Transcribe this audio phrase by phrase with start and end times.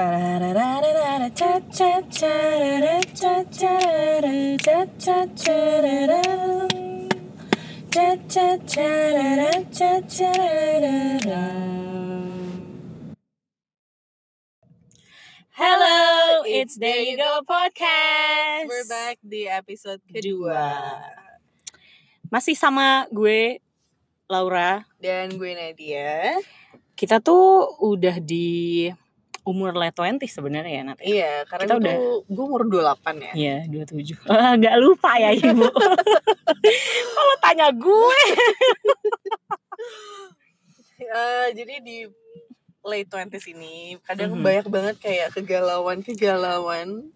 [0.00, 0.16] Hello,
[16.48, 18.72] it's There You Go Podcast.
[18.72, 20.16] We're back di episode Kedua.
[20.16, 20.64] kedua.
[22.32, 23.60] Masih sama gue,
[24.32, 24.88] Laura.
[24.96, 26.40] Dan gue Nadia.
[26.96, 28.88] Kita tuh udah di
[29.42, 30.98] umur late 20 sebenarnya ya, Nat.
[31.00, 33.32] Iya, karena Kita gue udah- gue umur 28 ya.
[33.32, 34.16] Iya, 27.
[34.28, 35.64] Ah, Gak lupa ya, Ibu.
[37.16, 38.20] Kalau tanya gue.
[41.00, 41.96] Eh, jadi di
[42.82, 44.42] late 20s ini kadang Mhm.
[44.42, 47.08] banyak banget kayak kegalauan-kegalauan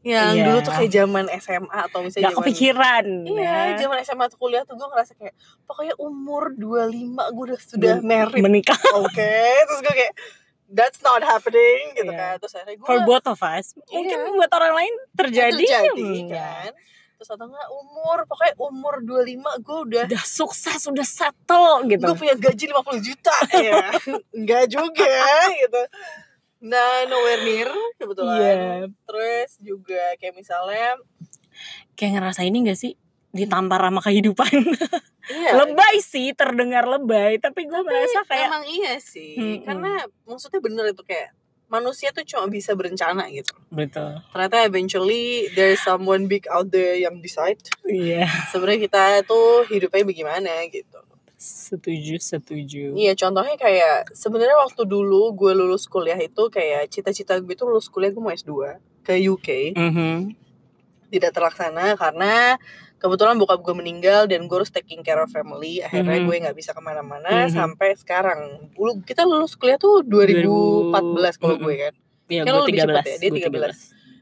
[0.00, 0.44] yang Iya.
[0.46, 3.06] dulu tuh kayak zaman SMA atau misalnya Gak zaman kepikiran.
[3.22, 3.76] Iya, ya.
[3.78, 8.08] zaman SMA atau kuliah tuh gue ngerasa kayak pokoknya umur 25 gue udah sudah Men-
[8.26, 8.40] married.
[8.40, 9.32] Menikah Oke,
[9.62, 10.12] terus gue kayak
[10.70, 12.18] that's not happening gitu Iya.
[12.18, 12.34] kan.
[12.38, 13.74] Terus akhirnya gue for both of us.
[13.90, 14.30] Mungkin Iya.
[14.32, 15.58] buat orang lain terjadi.
[15.58, 16.70] terjadi hmm, kan.
[17.20, 22.00] Terus atau enggak umur pokoknya umur 25 gue udah Udah sukses, udah settle gitu.
[22.00, 23.36] gue punya gaji 50 juta
[23.68, 23.84] ya.
[24.32, 25.16] Enggak juga
[25.52, 25.82] gitu.
[26.60, 28.36] Nah, nowhere near kebetulan.
[28.40, 28.72] Iya.
[29.04, 30.96] Terus juga kayak misalnya
[31.92, 32.96] Kayak ngerasa ini gak sih?
[33.30, 34.50] Ditampar sama kehidupan.
[35.30, 37.38] iya, lebay sih, terdengar lebay.
[37.38, 39.34] Tapi gue merasa kayak emang iya sih.
[39.34, 39.62] Mm-mm.
[39.62, 39.92] Karena
[40.24, 41.30] maksudnya bener itu kayak
[41.66, 43.54] manusia tuh cuma bisa berencana gitu.
[43.70, 44.18] betul.
[44.34, 48.26] Ternyata eventually there's someone big out there yang decide Iya.
[48.50, 50.98] sebenarnya kita tuh hidupnya bagaimana gitu.
[51.38, 52.92] Setuju, setuju.
[52.92, 57.86] Iya contohnya kayak sebenarnya waktu dulu gue lulus kuliah itu kayak cita-cita gue tuh lulus
[57.86, 58.50] kuliah gue mau S2
[59.00, 60.16] ke UK Mhm.
[61.08, 62.58] tidak terlaksana karena
[63.00, 66.26] kebetulan bokap gue meninggal dan gue harus taking care of family akhirnya Mhm.
[66.28, 67.50] gue nggak bisa ke mana-mana Mhm.
[67.50, 71.64] sampai sekarang dulu kita lulus kuliah tuh 2014 kalau Mhm.
[71.64, 71.94] gue kan
[72.30, 72.86] Iya, Kan gue lo lebih 13.
[72.86, 73.76] cepet ya, dia gue 13.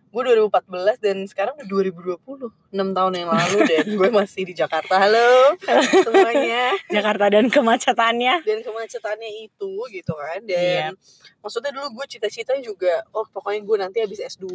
[0.09, 4.97] Gue 2014 dan sekarang udah 2020 6 tahun yang lalu dan gue masih di Jakarta.
[4.97, 5.53] Halo
[6.01, 6.73] semuanya.
[6.89, 8.41] Jakarta dan kemacetannya.
[8.41, 10.41] dan kemacetannya itu gitu kan.
[10.43, 11.37] Dan Iya.
[11.39, 14.49] maksudnya dulu gue cita-cita juga oh pokoknya gue nanti habis S2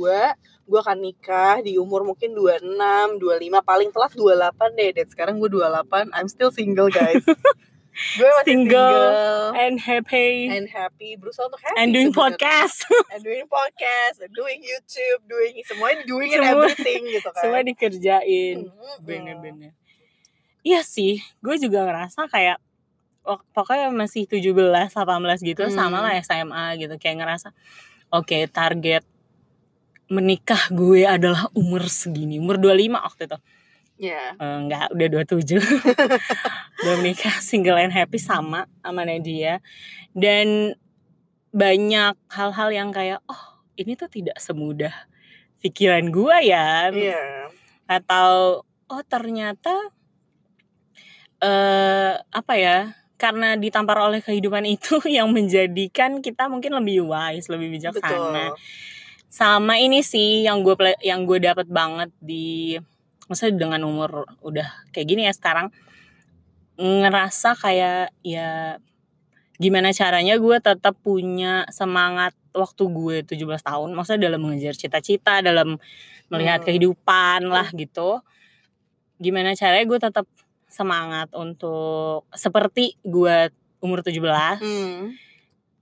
[0.63, 3.22] gue akan nikah di umur mungkin 26 25
[3.62, 4.90] paling telat 28 deh.
[4.92, 7.22] Dan sekarang gue 28 I'm still single guys
[7.94, 8.74] gue masih Single.
[8.74, 10.31] single, And happy.
[10.50, 12.34] and happy berusaha untuk happy And doing sebenarnya.
[12.42, 12.78] podcast.
[13.14, 17.62] and doing podcast and doing YouTube doing semuanya doing and Semua- everything gitu kan Semua
[17.62, 18.58] dikerjain.
[18.66, 18.96] Mm-mm.
[19.00, 19.72] Bener-bener.
[20.62, 22.58] Iya sih, gue juga ngerasa kayak
[23.52, 24.52] pokoknya masih 17,
[24.90, 25.72] 18 gitu Hmm.
[25.72, 26.96] sama lah SMA gitu.
[26.98, 27.48] Kayak ngerasa
[28.10, 29.04] oke target
[30.08, 32.38] menikah gue adalah umur segini.
[32.38, 33.38] Umur 25 waktu itu.
[33.98, 34.36] Ya.
[34.38, 35.59] Eh, enggak, udah 27.
[36.84, 39.59] udah menikah single and happy sama sama Nadia.
[40.14, 40.78] Dan
[41.54, 44.94] banyak hal-hal yang kayak oh ini tuh tidak semudah
[45.62, 46.90] pikiran gue ya.
[46.90, 47.24] Iya.
[47.88, 49.74] Atau oh ternyata
[51.44, 57.80] eh apa ya karena ditampar oleh kehidupan itu yang menjadikan kita mungkin lebih wise lebih
[57.80, 57.92] betul.
[57.92, 58.56] Bijaksana
[59.34, 62.78] sama ini sih yang gue yang gue dapat banget di
[63.28, 65.69] maksudnya dengan umur udah kayak gini ya sekarang
[66.75, 68.81] ngerasa kayak ya
[69.61, 75.78] gimana caranya gue tetap punya semangat waktu gue 17 tahun maksudnya dalam mengejar cita-cita dalam
[76.28, 76.67] melihat Hmm.
[76.67, 78.19] kehidupan lah gitu
[79.22, 80.25] gimana caranya gue tetap
[80.66, 85.13] semangat untuk seperti gue umur 17 Hmm.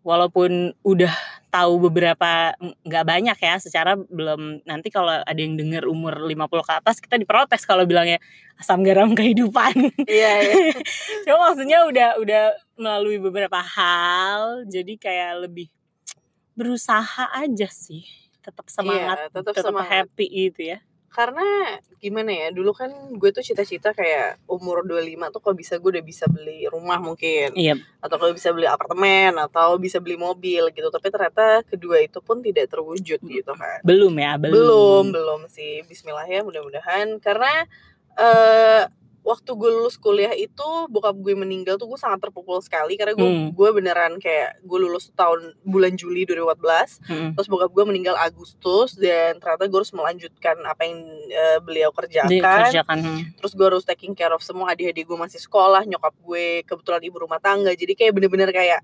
[0.01, 1.13] Walaupun udah
[1.51, 2.56] tahu beberapa
[2.88, 7.19] nggak banyak ya secara belum nanti kalau ada yang dengar umur 50 ke atas kita
[7.19, 8.17] diprotes kalau bilangnya
[8.57, 9.91] asam garam kehidupan.
[10.07, 10.56] Iya iya.
[11.28, 12.44] Cuma maksudnya udah udah
[12.79, 15.67] melalui beberapa hal jadi kayak lebih
[16.56, 18.03] berusaha aja sih
[18.41, 20.09] tetap semangat Iya, tetap tetap, semangat.
[20.09, 20.79] happy gitu ya
[21.12, 21.44] karena
[22.00, 22.88] gimana ya dulu kan
[23.20, 27.52] gue tuh cita-cita kayak umur 25 tuh kalau bisa gue udah bisa beli rumah mungkin.
[27.52, 27.76] Iya.
[28.00, 30.88] Atau kalau bisa beli apartemen atau bisa beli mobil gitu.
[30.88, 33.84] Tapi ternyata kedua itu pun tidak terwujud gitu kan.
[33.84, 34.56] Belum ya belum.
[34.56, 35.84] Belum belum sih.
[35.84, 37.19] Bismillah ya mudah-mudahan.
[37.19, 37.68] Karena
[38.16, 38.84] eh
[39.21, 43.29] waktu gue lulus kuliah itu bokap gue meninggal tuh gue sangat terpukul sekali karena gue
[43.31, 43.47] Hmm.
[43.53, 47.29] gue beneran kayak gue lulus tahun bulan Juli 2014 Mm-mm.
[47.38, 52.33] terus bokap gue meninggal Agustus dan ternyata gue harus melanjutkan apa yang eh, beliau kerjakan
[52.33, 53.21] dikerjakan hmm.
[53.38, 57.21] terus gue harus taking care of semua adik-adik gue masih sekolah nyokap gue kebetulan ibu
[57.21, 58.81] rumah tangga jadi kayak bener-bener kayak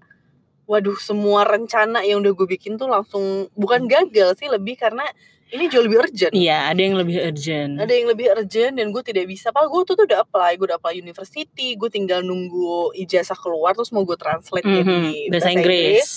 [0.67, 5.07] waduh semua rencana yang udah gue bikin tuh langsung bukan gagal sih lebih karena
[5.47, 6.33] ini jauh lebih urgent.
[6.35, 7.73] Iya ada yang lebih urgent.
[7.79, 9.55] Ada yang lebih urgent dan gue tidak bisa.
[9.55, 13.71] Padahal gue tuh, tuh udah apply gue udah apply university gue tinggal nunggu ijazah keluar
[13.71, 16.07] terus mau gue translate Mhm, jadi bahasa Inggris.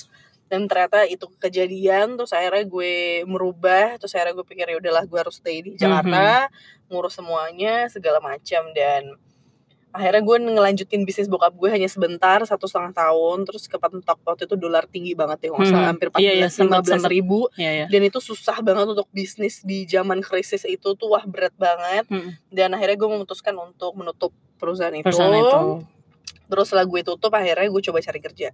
[0.50, 5.19] Dan ternyata itu kejadian terus akhirnya gue merubah terus akhirnya gue pikir ya udahlah gue
[5.23, 6.50] harus stay di Jakarta
[6.91, 8.67] ngurus semuanya segala macam.
[8.75, 9.15] Dan
[9.91, 14.55] akhirnya gue ngelanjutin bisnis bokap gue hanya sebentar satu setengah tahun terus kepentok waktu itu
[14.55, 17.11] dolar tinggi banget ya nggak usah hampir Iya, iya, 14 sempet- 15 sempet.
[17.11, 17.87] ribu Iya, iya.
[17.87, 22.31] dan itu susah banget untuk bisnis di zaman krisis itu tuh wah berat banget Mm.
[22.49, 25.59] dan akhirnya gue memutuskan untuk menutup perusahaan itu, Perusahaan itu.
[26.47, 28.49] terus setelah gue tutup akhirnya gue coba cari kerja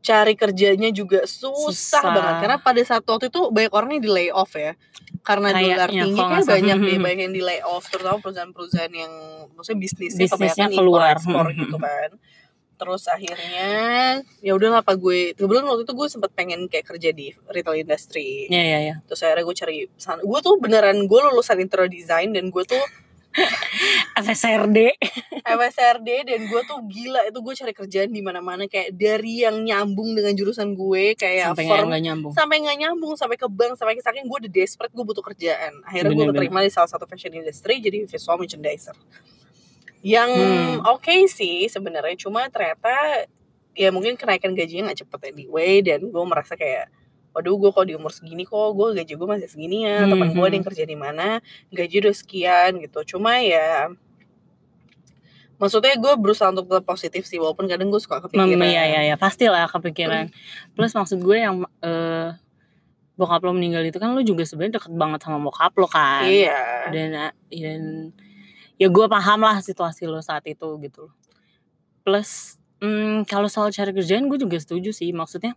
[0.00, 2.02] cari kerjanya juga susah, Susah.
[2.02, 4.72] banget karena pada saat waktu itu banyak orang yang di lay off ya
[5.20, 7.04] karena Kayaknya, dolar tinggi kan banyak deh Mhm.
[7.04, 9.12] banyak yang di lay off terutama perusahaan-perusahaan yang
[9.52, 11.12] maksudnya bisnisnya, Bisnisnya kebanyakan keluar.
[11.14, 11.56] ekspor Mhm.
[11.58, 12.10] gitu kan
[12.74, 13.68] terus akhirnya
[14.40, 18.48] ya udah apa gue kebetulan waktu itu gue sempet pengen kayak kerja di retail industry
[18.48, 18.94] Iya, iya, iya.
[19.04, 22.80] terus akhirnya gue cari sana gue tuh beneran gue lulusan interior design dan gue tuh
[24.16, 24.78] FSRD.
[25.40, 30.12] FSRD dan gue tuh gila itu gue cari kerjaan di mana-mana kayak dari yang nyambung
[30.12, 32.32] dengan jurusan gue kayak Sampai firm nggak nyambung.
[32.34, 35.72] sampai nggak nyambung sampai ke bank sampai ke saking gue udah desperate gue butuh kerjaan
[35.82, 38.96] akhirnya gue keterima di salah satu fashion industry jadi visual merchandiser
[40.02, 40.76] yang Hmm.
[40.88, 43.24] oke sih sebenarnya cuma ternyata
[43.72, 46.90] ya mungkin kenaikan gajinya nggak cepet anyway dan gue merasa kayak
[47.30, 50.28] waduh gue kok di umur segini kok gue gaji gue masih segini ya Hmm, teman
[50.34, 51.38] gue ada yang kerja di mana
[51.70, 53.90] gaji udah sekian gitu cuma ya
[55.60, 59.00] maksudnya gue berusaha untuk tetap positif sih walaupun kadang gue suka kepikiran Mem, iya, iya,
[59.12, 59.16] iya.
[59.20, 60.32] Pastilah kepikiran.
[60.72, 62.32] Plus maksud gue yang eh
[63.20, 66.24] bokap lo meninggal itu kan lo juga sebenarnya deket banget sama bokap lo kan.
[66.24, 67.82] iya dan dan
[68.80, 71.14] ya gue paham lah situasi lo saat itu gitu loh.
[72.00, 75.52] plus hmm, kalau soal cari kerjaan gue juga setuju sih maksudnya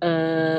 [0.00, 0.58] eh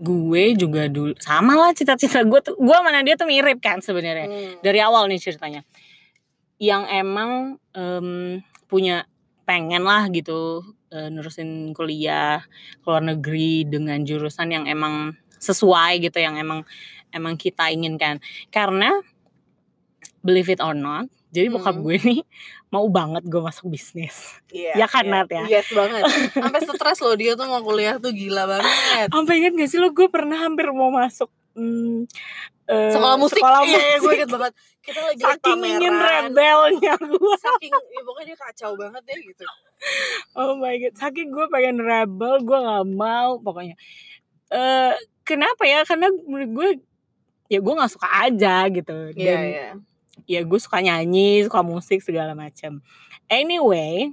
[0.00, 4.26] gue juga dulu sama lah cita-cita gue tuh gue mana dia tuh mirip kan sebenarnya.
[4.26, 4.52] Hmm.
[4.64, 5.62] dari awal nih ceritanya.
[6.60, 7.30] Yang emang
[7.76, 9.04] em, punya
[9.44, 12.40] pengen lah gitu eh, nerusin kuliah
[12.80, 16.64] ke luar negeri dengan jurusan yang emang sesuai gitu yang emang
[17.12, 18.24] emang kita inginkan.
[18.48, 18.88] Karena
[20.24, 21.84] believe it or not jadi bokap Hmm.
[21.84, 22.20] gue nih
[22.72, 25.12] mau banget gue masuk bisnis Iya, Ya kan, iya.
[25.16, 25.44] Nat, ya?
[25.48, 26.02] Yes banget.
[26.36, 29.08] Sampai stres loh dia tuh mau kuliah tuh gila banget.
[29.08, 32.06] sampai inget gak sih lo gue pernah hampir mau masuk hmm,
[32.66, 33.38] eh, Sekolah musik.
[33.38, 34.16] sekolah iya, iya, gue musik.
[34.16, 34.52] inget banget.
[34.80, 36.24] Kita lagi saking ingin pameran.
[36.26, 39.44] rebelnya gue Saking ya pokoknya dia kacau banget deh gitu.
[40.34, 43.74] Oh my god, saking gue pengen rebel, gue nggak mau pokoknya.
[44.48, 44.92] Eh
[45.22, 45.82] kenapa ya?
[45.82, 46.68] Karena menurut gue
[47.48, 48.96] ya gue nggak suka aja gitu.
[49.10, 49.68] Iya, Dan iya.
[50.26, 52.80] Ya gue suka nyanyi, suka musik segala macam.
[53.26, 54.10] Anyway,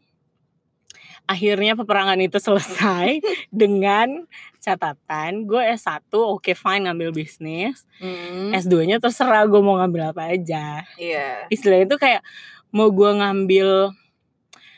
[1.26, 3.20] akhirnya peperangan itu selesai
[3.52, 4.24] dengan
[4.60, 10.84] catatan gue S1 oke fine ngambil bisnis, Hmm, S2-nya terserah gue mau ngambil apa aja.
[10.96, 11.48] Iya.
[11.48, 12.22] Istilahnya itu kayak
[12.70, 13.92] mau gue ngambil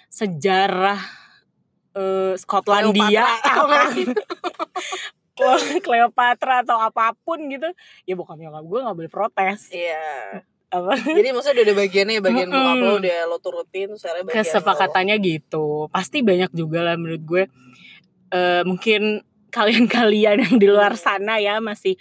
[0.10, 0.98] sejarah
[1.94, 3.82] eh, Skotlandia Cleopatra.
[5.40, 7.70] apa Cleopatra atau apa pun gitu
[8.04, 10.44] ya bokap nyokap gue nggak boleh protes Iya.
[10.70, 13.02] Apa Jadi maksudnya udah ada bagiannya bagian bokap lo Mm-mm.
[13.02, 14.46] udah lo turutin akhirnya bagian lo.
[14.46, 17.44] kesepakatannya gitu pasti banyak juga lah menurut gue
[18.30, 21.98] Eh mungkin kalian-kalian yang di luar sana ya masih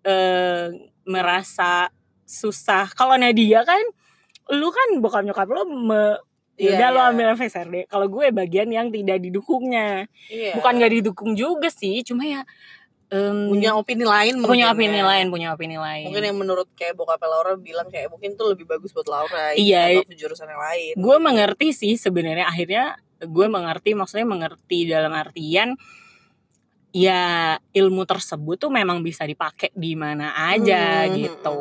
[0.00, 0.72] eh
[1.04, 1.92] merasa
[2.24, 3.84] susah kalau Nadia kan
[4.56, 6.16] lu kan bokap nyokap lo me,
[6.56, 7.10] ya udah lo iya.
[7.12, 10.56] ambil FSRD kalau gue bagian yang tidak didukungnya Iya.
[10.56, 12.42] bukan gak didukung juga sih cuma ya
[13.08, 15.04] em, punya opini lain punya opini ya.
[15.04, 18.64] lain punya opini lain Mungkin yang menurut kayak bokap Laura bilang kayak mungkin tuh lebih
[18.64, 20.02] bagus buat Laura Iya.
[20.02, 20.94] atau jurusan yang lain.
[20.94, 22.84] gue mengerti sih sebenarnya akhirnya
[23.18, 25.78] gue mengerti maksudnya mengerti dalam artian
[26.90, 27.22] ya
[27.70, 31.58] ilmu tersebut tuh memang bisa dipakai di mana aja Hmm, gitu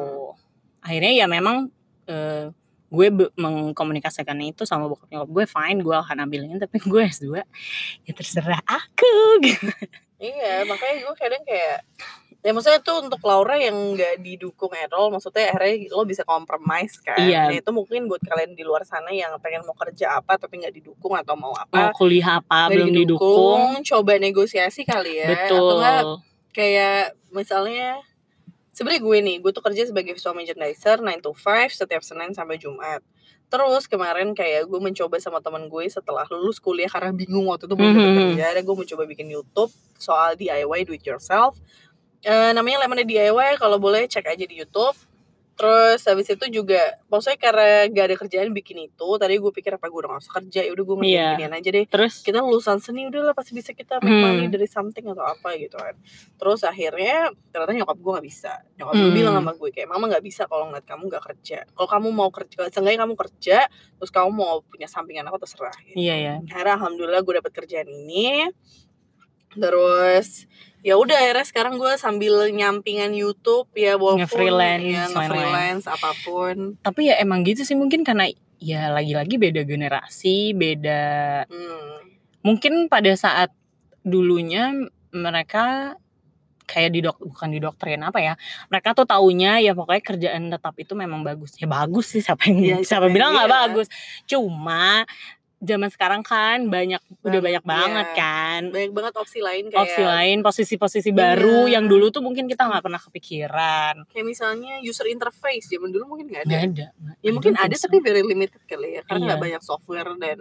[0.80, 1.68] akhirnya ya memang
[2.06, 2.48] eh,
[2.86, 7.44] gue mengkomunikasikan itu sama bokap nyokap gue fine gue akan ambilnya tapi gue S2
[8.02, 9.12] ya terserah aku
[9.44, 9.68] gitu
[10.26, 11.78] Iya, makanya gue kadang kayak
[12.46, 17.02] ya maksudnya tuh untuk Laura yang nggak didukung at all, maksudnya akhirnya lo bisa compromise
[17.02, 17.18] kan.
[17.18, 17.50] Iya.
[17.50, 20.78] Nah, itu mungkin buat kalian di luar sana yang pengen mau kerja apa tapi nggak
[20.78, 25.50] didukung atau mau mau apa kuliah apa belum didukung, coba negosiasi kali ya.
[25.50, 26.04] Atau betul nggak
[26.54, 27.98] kayak misalnya
[28.76, 32.60] sebenarnya gue nih, gue tuh kerja sebagai visual merchandiser 9 to 5 setiap Senin sampai
[32.60, 33.02] Jumat.
[33.46, 37.76] Terus kemarin kayak gue mencoba sama teman gue setelah lulus kuliah karena bingung waktu itu
[37.78, 38.18] belum dapat Mhm.
[38.20, 41.56] kerja, dan gue mencoba bikin YouTube soal DIY do it yourself.
[42.22, 44.98] Eh, namanya Lemonade DIY kalau boleh cek aja di YouTube.
[45.56, 49.88] Terus habis itu juga maksudnya karena gak ada kerjaan bikin itu, tadi gue pikir apa
[49.88, 51.30] gue udah gak usah kerja, ya udah gue ngerjain Iya.
[51.34, 54.36] ginian aja deh terus kita lulusan seni udahlah pasti bisa kita make Hmm.
[54.36, 55.96] money dari something atau apa gitu kan
[56.36, 57.16] terus akhirnya
[57.50, 59.16] ternyata nyokap gue nggak bisa nyokap gue Hmm.
[59.16, 62.30] bilang sama gue kayak mama nggak bisa kalau ngeliat kamu nggak kerja kalau kamu mau
[62.30, 63.58] kerja seenggaknya kamu kerja
[63.96, 65.96] terus kamu mau punya sampingan apa terserah gitu.
[65.96, 68.52] iya ya akhirnya alhamdulillah gue dapet kerjaan ini
[69.56, 70.46] terus
[70.86, 76.78] ya udah akhirnya sekarang gue sambil nyampingan YouTube ya walaupun Nge-freelance, ya, nge-freelance apa pun
[76.86, 78.30] tapi ya emang gitu sih mungkin karena
[78.62, 81.98] ya lagi-lagi beda generasi beda hmm.
[82.46, 83.50] mungkin pada saat
[84.06, 84.70] dulunya
[85.10, 85.98] mereka
[86.66, 88.34] kayak di dok bukan di doktrin apa ya
[88.70, 92.58] mereka tuh taunya ya pokoknya kerjaan tetap itu memang bagus ya bagus sih siapa yang
[92.62, 93.58] Iya, siapa siapa bilang nggak iya.
[93.66, 93.88] bagus
[94.26, 95.06] cuma
[95.66, 98.16] zaman sekarang kan banyak udah Banyak, banyak banget iya.
[98.16, 101.74] kan banyak banget opsi lain kayak opsi lain posisi-posisi baru Iya.
[101.76, 106.30] yang dulu tuh mungkin kita nggak pernah kepikiran kayak misalnya user interface zaman dulu mungkin
[106.30, 106.88] nggak ada nggak ada
[107.20, 109.28] ya mungkin ada tapi very limited kali ya karena Iya.
[109.28, 110.40] nggak banyak software dan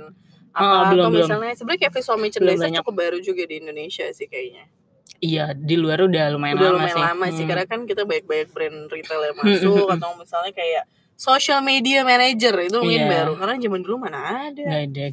[0.52, 1.22] Ah, apa belum, atau belum.
[1.26, 4.70] misalnya sebenarnya kayak visual merchandise cukup baru juga di Indonesia sih kayaknya
[5.18, 7.50] iya di luar udah lumayan udah lama lumayan sih lama sih Hmm.
[7.50, 12.76] karena kan kita banyak-banyak brand retail yang masuk atau misalnya kayak social media manager itu
[12.76, 13.10] mungkin Iya.
[13.10, 13.32] baru.
[13.34, 14.18] Karena zaman dulu mana
[14.50, 14.60] ada.
[14.60, 15.06] Nggak ada.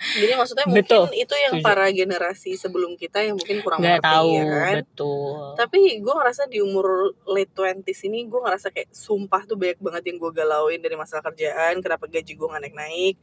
[0.00, 1.66] Jadi maksudnya mungkin Betul, itu yang setuju.
[1.68, 4.32] para generasi sebelum kita yang mungkin kurang nggak mengerti tahu.
[4.32, 4.74] ya kan?
[4.80, 5.40] Betul.
[5.54, 6.86] Tapi gue ngerasa di umur
[7.26, 11.20] late 20s ini gue ngerasa kayak sumpah tuh banyak banget yang gue galauin dari masalah
[11.22, 13.16] kerjaan kenapa gaji gue nggak naik-naik.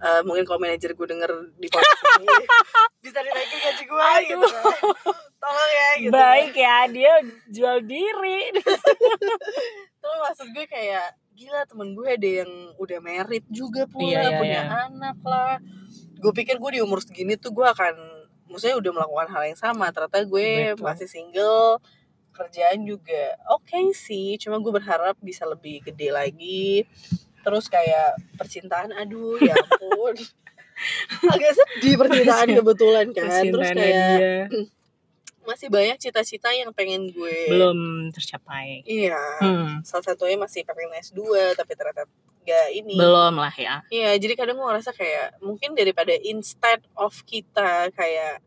[0.00, 1.28] Eh, mungkin kalau manajer gue denger
[1.58, 2.26] di podcast ini
[3.04, 4.46] bisa dinaikin gaji gue gitu.
[4.46, 4.74] Kan.
[5.36, 6.12] tolong ya gitu.
[6.14, 7.12] Baik ya dia
[7.50, 8.54] jual diri.
[8.54, 14.36] Terus maksud gue kayak gila temen gue ada yang udah merit juga pula Iya, iya,
[14.36, 14.76] punya iya.
[14.92, 15.56] anak lah.
[16.20, 17.96] Gue pikir gue di umur segini tuh gue akan
[18.52, 19.88] maksudnya udah melakukan hal yang sama.
[19.88, 20.84] Ternyata gue Betul.
[20.84, 21.80] masih single
[22.36, 24.36] kerjaan juga oke sih.
[24.36, 26.84] Cuma gue berharap bisa lebih gede lagi.
[27.40, 30.20] Terus kayak percintaan aduh ya ampun.
[31.32, 33.48] Agak sedih percintaan kebetulan kan.
[33.48, 34.68] Terus Percintaannya kayak dia
[35.42, 37.78] masih banyak cita-cita yang pengen gue belum
[38.10, 38.84] tercapai.
[38.84, 41.20] Iya Hmm, salah satunya masih pengen S2
[41.54, 42.04] tapi ternyata
[42.40, 42.96] gak ini.
[42.96, 43.80] Belum lah ya.
[43.88, 48.44] Iya jadi kadang gue ngerasa kayak mungkin daripada instead of kita kayak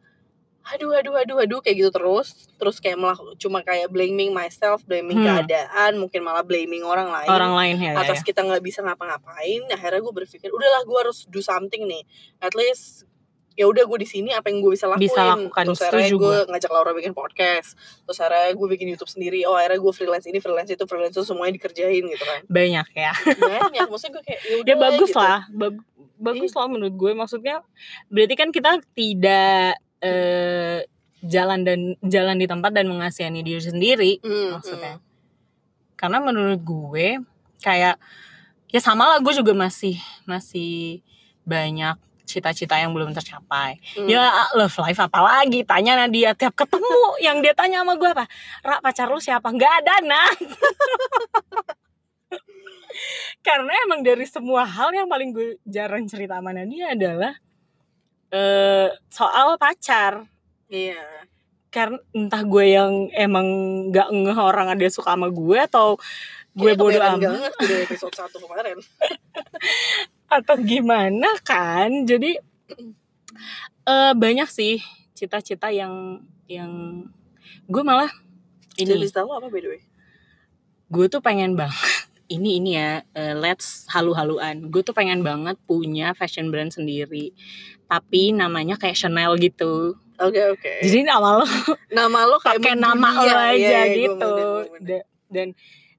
[0.64, 5.20] aduh aduh aduh aduh kayak gitu terus terus kayak malah cuma kayak blaming myself blaming
[5.20, 5.44] Hmm.
[5.44, 8.32] keadaan mungkin malah blaming orang lain orang lain ya, ya, atas ya.
[8.32, 12.08] kita nggak bisa ngapa-ngapain akhirnya gue berpikir udahlah gue harus do something nih.
[12.40, 13.04] At least
[13.54, 15.06] ya udah gue di sini apa yang gue bisa lakuin.
[15.06, 17.78] Bisa lakukan, terus akhirnya gue ngajak Laura bikin podcast.
[18.06, 19.46] Terus akhirnya gue bikin YouTube sendiri.
[19.46, 22.42] Oh akhirnya gue freelance ini freelance itu freelance itu semuanya dikerjain gitu kan.
[22.50, 23.14] Banyak ya.
[23.38, 23.88] Banyak.
[23.94, 25.22] Maksudnya gue kayak ya ya bagus gitu.
[25.22, 25.40] lah.
[25.54, 25.86] Bag-
[26.18, 27.60] bagus lah menurut gue maksudnya
[28.08, 30.88] berarti kan kita tidak eh,
[31.20, 34.98] jalan dan jalan di tempat dan mengasihani diri sendiri Hmm, maksudnya.
[35.96, 37.08] Karena menurut gue
[37.60, 37.96] kayak
[38.68, 39.96] ya sama lah gue juga masih
[40.26, 41.00] masih
[41.44, 41.96] banyak
[42.34, 43.78] cita-cita yang belum tercapai.
[43.94, 44.10] Hmm.
[44.10, 45.62] ya love life apalagi?
[45.62, 48.26] Tanya Nadia tiap ketemu yang dia tanya sama gue apa?
[48.66, 49.54] Ra pacar lu siapa?
[49.54, 50.30] Nggak ada nah
[53.46, 57.34] karena emang dari semua hal yang paling gue jarang cerita sama Nadia adalah
[58.34, 60.26] eh soal pacar.
[60.74, 61.30] Iya.
[61.74, 63.46] karena entah gue yang emang
[63.90, 65.98] nggak ngeh orang ada suka sama gue atau
[66.54, 67.54] gue kebanyakan amat.
[67.90, 68.78] episode 1 kemarin.
[70.40, 72.06] atau gimana kan?
[72.06, 72.38] Jadi
[73.84, 74.80] eh banyak sih
[75.14, 77.04] cita-cita yang yang
[77.68, 78.10] gue malah
[78.76, 79.06] ini.
[79.06, 79.82] Tahu apa by the way?
[80.94, 81.74] gue tuh pengen banget
[82.36, 84.70] ini ini ya eh, let's halu-haluan.
[84.70, 87.34] Gue tuh pengen banget punya fashion brand sendiri
[87.86, 89.98] tapi namanya kayak Chanel gitu.
[90.22, 90.74] Oke oke.
[90.86, 91.46] jadi nama lo
[91.98, 94.30] nama lo kayak pakai nama lo aja Iya, iya, gue gitu.
[94.30, 94.80] bener, gue.
[94.86, 95.48] Da- dan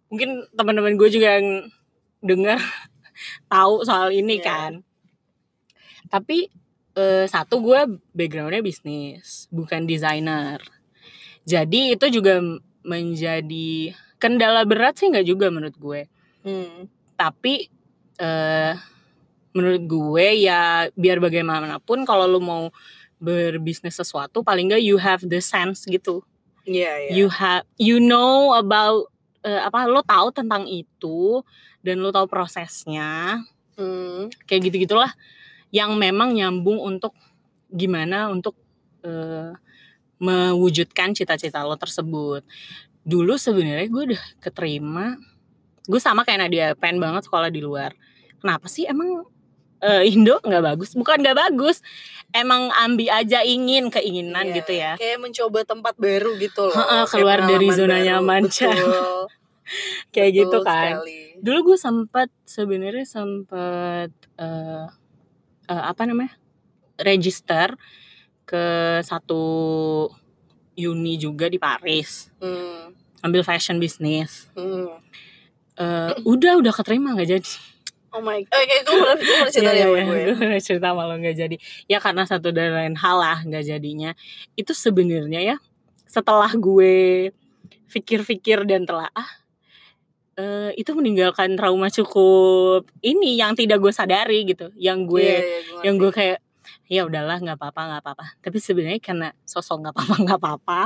[0.06, 1.66] mungkin teman-teman gue juga yang
[2.22, 2.62] dengar
[3.46, 4.44] tahu soal ini Iya.
[4.44, 4.72] kan
[6.06, 6.48] tapi
[6.94, 7.80] eh, satu gue
[8.12, 10.60] backgroundnya bisnis bukan desainer
[11.44, 12.40] jadi itu juga
[12.84, 16.02] menjadi kendala berat sih nggak juga menurut gue
[16.44, 16.92] Hmm.
[17.16, 17.72] tapi
[18.14, 18.72] eh
[19.56, 22.68] menurut gue ya biar bagaimanapun kalau lu mau
[23.16, 26.20] berbisnis sesuatu paling nggak you have the sense gitu
[26.64, 27.10] Iya iya.
[27.16, 29.08] you have you know about
[29.40, 31.40] eh, apa lo tahu tentang itu
[31.84, 34.30] dan lo tahu prosesnya Hmm.
[34.46, 35.10] kayak gitu gitulah
[35.68, 37.10] yang memang nyambung untuk
[37.66, 38.54] gimana untuk
[39.02, 39.50] eh,
[40.16, 42.46] mewujudkan cita-cita lo tersebut
[43.02, 45.18] dulu sebenarnya gue udah keterima
[45.84, 47.92] gue sama kayak Nadia pengen banget sekolah di luar
[48.38, 49.26] kenapa sih emang
[49.82, 51.82] eh, Indo nggak bagus bukan nggak bagus
[52.30, 57.04] emang ambi aja ingin keinginan Iya, gitu ya Kayak mencoba tempat baru gitu loh.
[57.06, 58.06] Keluar dari zona baru.
[58.06, 58.42] nyaman.
[58.46, 59.28] Betul.
[60.10, 61.18] kayak betul gitu kan sekali.
[61.40, 64.86] dulu gue sempat sebenarnya sempat eh
[65.64, 66.36] eh, apa namanya
[66.96, 67.74] register
[68.42, 68.64] ke
[69.00, 69.42] satu
[70.76, 72.92] uni juga di Paris Hmm.
[73.20, 75.00] ambil fashion business Hmm.
[75.74, 77.52] Eh, udah udah keterima nggak jadi
[78.14, 78.54] Oh my god.
[78.54, 80.04] Oke, gue pernah gue pernah cerita Iya, ya iya, iya.
[80.06, 80.20] gue.
[80.22, 81.56] Gue pernah cerita lo nggak jadi.
[81.90, 84.14] Ya karena satu dan lain hal lah nggak jadinya.
[84.54, 85.56] Itu sebenarnya ya
[86.06, 87.34] setelah gue
[87.90, 89.26] pikir-pikir dan telah ah
[90.34, 94.70] eh, itu meninggalkan trauma cukup ini yang tidak gue sadari gitu.
[94.74, 96.38] Yang gue iya, gue yang gue kayak
[96.84, 100.80] ya udahlah nggak apa-apa nggak apa-apa tapi sebenarnya karena sosok nggak apa-apa nggak apa-apa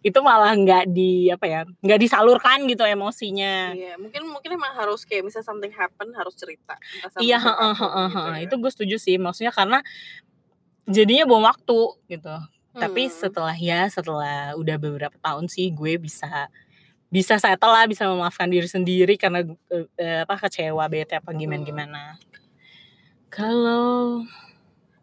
[0.00, 5.04] itu malah nggak di apa ya nggak disalurkan gitu emosinya Iya, mungkin mungkin emang harus
[5.04, 6.76] kayak misalnya something happen harus cerita.
[7.20, 8.36] Iya siapa pun heeh, heeh, gitu heeh.
[8.36, 8.44] ya.
[8.44, 9.78] itu gue setuju sih maksudnya karena
[10.84, 12.36] jadinya bom waktu gitu
[12.74, 13.14] tapi Hmm.
[13.14, 16.50] setelah ya setelah udah beberapa tahun sih gue bisa
[17.14, 21.62] bisa settle lah bisa memaafkan diri sendiri karena eh, eh, apa kecewa bete apa gimana
[21.62, 21.68] Hmm.
[21.70, 22.02] gimana
[23.30, 24.22] kalau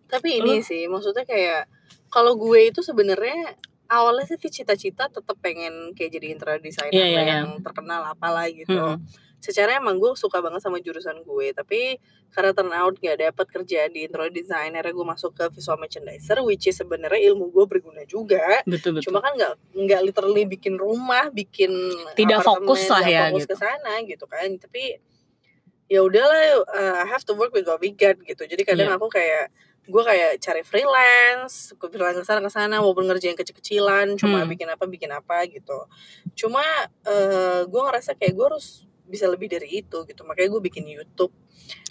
[0.06, 0.64] Tapi ini Lu?
[0.64, 1.72] sih, maksudnya kayak
[2.12, 3.56] kalau gue itu sebenarnya
[3.88, 8.76] awalnya sih cita-cita tetap pengen kayak jadi interior designer Iya, iya, yang terkenal apalah gitu.
[8.76, 9.00] Mm-mm.
[9.42, 11.98] Secara emang gue suka banget sama jurusan gue, tapi
[12.30, 16.38] karena turn out gak dapet kerjaan di interior design, akhirnya gue masuk ke visual merchandiser,
[16.46, 18.62] which is sebenarnya ilmu gue berguna juga.
[18.64, 21.74] betul betul Cuma kan nggak nggak literally bikin rumah, bikin
[22.14, 23.52] Tidak fokus lah nggak ya, fokus gitu.
[23.52, 24.50] ke sana gitu kan.
[24.56, 24.84] Tapi
[25.90, 28.46] ya udahlah, uh, I have to work with what we get gitu.
[28.46, 28.96] Jadi kadang Iya.
[28.96, 29.50] aku kayak
[29.82, 34.48] gue kayak cari freelance, ke freelance ke sana ke sana, walaupun ngerjain kecil-kecilan, cuma Hmm.
[34.48, 35.90] bikin apa bikin apa gitu.
[36.38, 36.62] Cuma
[37.04, 40.22] uh, gue ngerasa kayak gue harus bisa lebih dari itu gitu.
[40.24, 41.36] Makanya gue bikin YouTube.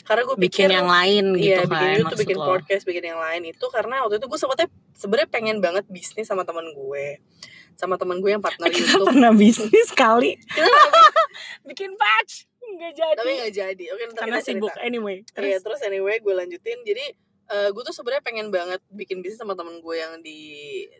[0.03, 2.47] Karena gue bikin pikir yang lain gitu Iya, kan bikin YouTube, bikin lo.
[2.49, 6.43] podcast, bikin yang lain itu karena waktu itu gue sebetulnya sebenarnya pengen banget bisnis sama
[6.43, 7.07] teman gue,
[7.79, 9.07] sama teman gue yang partner kita YouTube.
[9.07, 10.35] pernah bisnis kali
[11.69, 13.85] bikin patch nggak jadi tapi nggak jadi.
[13.93, 14.87] Oke, karena sibuk cerita.
[14.87, 16.79] anyway Iya, terus terus anyway gue lanjutin.
[16.83, 17.05] Jadi
[17.51, 20.39] eh, gue tuh sebenarnya pengen banget bikin bisnis sama temen gue yang di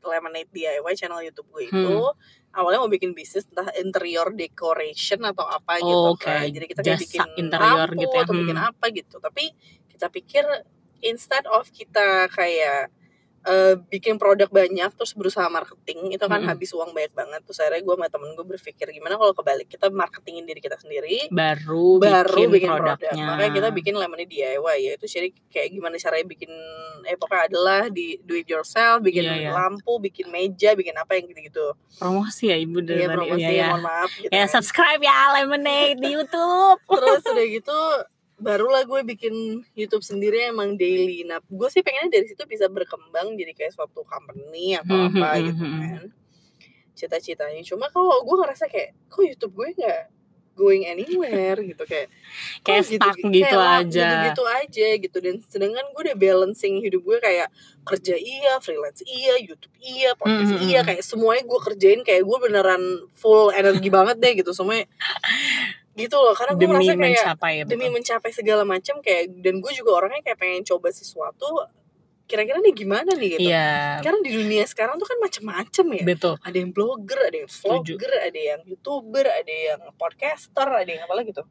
[0.03, 1.79] Lemonade DIY channel YouTube gue itu.
[2.03, 2.15] Hmm.
[2.51, 6.27] Awalnya mau bikin bisnis entah interior decoration atau apa gitu Oh, oke.
[6.27, 6.45] kan.
[6.45, 8.23] Jadi kita kayak Jasa bikin interior lampu gitu ya.
[8.23, 8.69] atau bikin Hmm.
[8.69, 9.17] apa gitu.
[9.17, 9.45] Tapi
[9.89, 10.45] kita pikir
[11.01, 12.91] instead of kita kayak
[13.41, 16.51] eh, bikin produk banyak terus berusaha marketing itu kan Mm-mm.
[16.53, 19.89] habis uang banyak banget terus akhirnya gue sama temen gue berpikir gimana kalau kebalik kita
[19.89, 22.97] marketingin diri kita sendiri baru, baru bikin, bikin, produk.
[23.01, 24.93] produknya Makanya kita bikin lemonade DIY ya.
[24.99, 26.51] Itu jadi kayak gimana caranya bikin
[27.07, 29.51] eh pokoknya adalah di do it yourself, bikin Iya, iya.
[29.55, 31.73] lampu, bikin meja, bikin apa yang gitu-gitu.
[31.97, 33.67] promosi ya ibu dari tadi promosi, ya, ya.
[33.73, 34.29] mohon maaf gitu.
[34.33, 34.49] ya kan.
[34.51, 37.81] subscribe ya lemonade di YouTube Terus udah gitu
[38.41, 41.23] barulah gue bikin YouTube sendiri emang daily.
[41.29, 45.29] Nah, gue sih pengennya dari situ bisa berkembang jadi kayak suatu company atau Hmm, apa
[45.37, 45.81] hmm, gitu hmm, hmm.
[45.81, 46.05] kan.
[46.97, 47.63] Cita-citanya.
[47.63, 50.01] Cuma kalau gue ngerasa kayak kok YouTube gue nggak
[50.61, 52.13] going anywhere gitu kayak
[52.61, 57.01] kayak stuck gitu, gitu kayak aja gitu-gitu aja gitu dan sedangkan gue udah balancing hidup
[57.01, 57.49] gue kayak
[57.89, 62.23] kerja iya freelance iya YouTube iya podcast Mm, mm, iya kayak semuanya gue kerjain kayak
[62.29, 62.83] gue beneran
[63.17, 64.85] full energi banget deh gitu semuanya
[66.01, 69.73] gitu loh karena gue merasa kayak mencapai ya demi mencapai segala macam kayak dan gue
[69.73, 71.47] juga orangnya kayak pengen coba sesuatu
[72.25, 73.51] kira-kira nih gimana nih gitu.
[73.51, 73.99] Iya.
[74.01, 76.05] Karena di dunia sekarang tuh kan macem-macem ya.
[76.07, 76.39] Betul.
[76.39, 77.99] Ada yang blogger, ada yang Setuju.
[77.99, 81.43] vlogger, ada yang youtuber, ada yang podcaster, ada yang apa lagi tuh?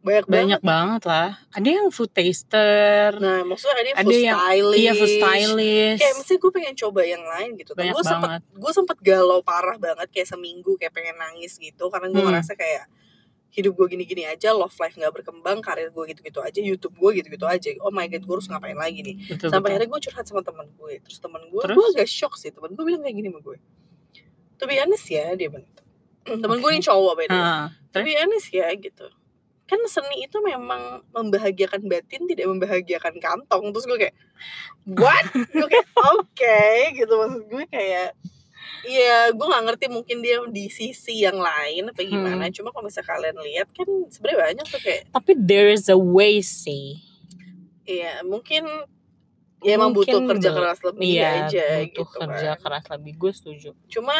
[0.00, 0.64] Banyak, banyak banget.
[0.64, 1.30] banget lah.
[1.52, 3.20] Ada yang food taster.
[3.20, 5.98] Nah maksudnya ada yang Ada food yang- stylist, iya food stylist.
[6.00, 7.70] Kayak mesti gue pengen coba yang lain gitu.
[7.74, 8.42] banyak gue sempet banget.
[8.56, 12.32] gue sempet galau parah banget kayak seminggu kayak pengen nangis gitu karena gue Hmm.
[12.32, 12.88] ngerasa kayak
[13.48, 17.48] hidup gue gini-gini aja, love life nggak berkembang, karir gue gitu-gitu aja, YouTube gue gitu-gitu
[17.48, 17.68] aja.
[17.80, 19.16] Oh my god, gue harus ngapain lagi nih?
[19.26, 19.80] betul, Sampai betul.
[19.80, 21.76] akhirnya gue curhat sama teman gue, terus teman gue, Terus?
[21.76, 22.52] gue agak shock sih.
[22.52, 23.56] Teman gue bilang kayak gini sama gue.
[24.58, 25.64] To be honest ya, dia bilang.
[25.64, 25.82] gitu.
[26.44, 27.40] Temen gue ini cowok by the way.
[27.40, 29.06] Ah, To be honest ya gitu.
[29.64, 33.68] Kan seni itu memang membahagiakan batin, tidak membahagiakan kantong.
[33.68, 34.14] Terus gue kayak,
[34.92, 35.24] what?
[35.32, 36.60] gue kayak, oke
[36.96, 37.12] gitu.
[37.12, 38.16] Maksud gue kayak,
[38.86, 42.46] Iya, gue gak ngerti mungkin dia di sisi yang lain apa gimana.
[42.46, 42.54] Hmm.
[42.54, 46.38] Cuma kalau misalnya kalian lihat kan sebenarnya banyak tuh kayak, tapi there is a way
[46.44, 47.00] sih
[47.88, 48.68] iya mungkin
[49.58, 52.60] ya emang butuh kerja keras lebih iya aja butuh gitu kerja kan.
[52.62, 54.14] keras lebih gue setuju Cuma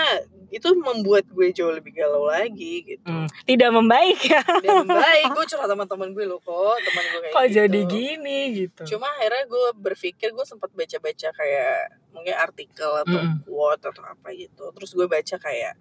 [0.49, 3.05] itu membuat gue jauh lebih galau lagi gitu.
[3.05, 7.21] Hmm, tidak membaik ya Dan baik, gue curhat sama teman gue loh kok, teman gue
[7.23, 7.55] kayak kok gitu.
[7.55, 11.77] jadi gini gitu Cuma akhirnya gue berpikir gue sempat baca-baca kayak
[12.11, 13.45] mungkin artikel atau Mm-mm.
[13.45, 14.65] quote atau apa gitu.
[14.75, 15.75] Terus gue baca kayak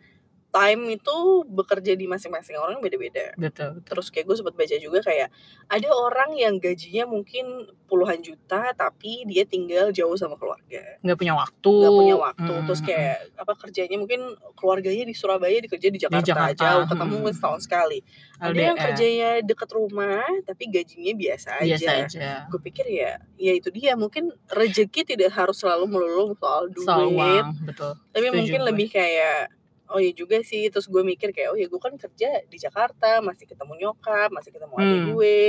[0.48, 3.36] time itu bekerja di masing-masing orang beda-beda.
[3.36, 5.30] betul betul Terus kayak gue sempat baca juga kayak
[5.68, 11.00] ada orang yang gajinya mungkin puluhan juta tapi dia tinggal jauh sama keluarga.
[11.04, 12.54] nggak punya waktu Gak punya waktu.
[12.58, 14.22] Mm, Terus kayak apa kerjanya mungkin
[14.56, 17.20] keluarganya di Surabaya dikerja di Jakarta, Jakarta, jauh ketemu mm.
[17.22, 18.00] mungkin setahun sekali.
[18.04, 18.44] mm.
[18.44, 18.86] Ada yang LDR.
[18.92, 21.68] kerjanya deket rumah tapi gajinya biasa aja.
[21.76, 26.68] biasa aja Gue pikir ya, ya itu dia mungkin rezeki tidak harus selalu melulu soal
[26.72, 28.68] duit, soal uang betul tapi Setuju mungkin gue.
[28.74, 29.57] lebih kayak
[29.88, 33.20] oh iya juga sih terus gue mikir kayak oh ya gue kan kerja di Jakarta
[33.20, 35.08] masih ketemu nyokap masih ketemu adik Hmm.
[35.12, 35.40] gue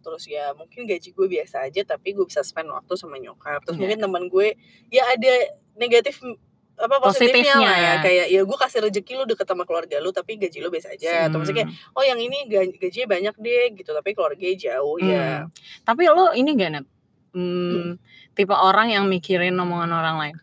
[0.00, 3.74] terus ya mungkin gaji gue biasa aja tapi gue bisa spend waktu sama nyokap terus
[3.74, 3.82] Iya.
[3.82, 4.56] mungkin teman gue
[4.88, 5.32] ya ada
[5.74, 6.18] negatif
[6.74, 7.56] apa positifnya, Positifnya.
[7.62, 10.68] lah ya kayak ya gue kasih rezeki lu deket sama keluarga lu tapi gaji lu
[10.68, 11.94] biasa aja atau maksudnya kayak Hmm.
[11.94, 15.52] oh yang ini gaji, gajinya banyak deh gitu tapi keluarganya jauh ya Hmm.
[15.84, 16.86] Tapi lo ini gak Nat?
[17.30, 17.96] Hmm,
[18.32, 20.36] tipe orang yang mikirin omongan orang lain.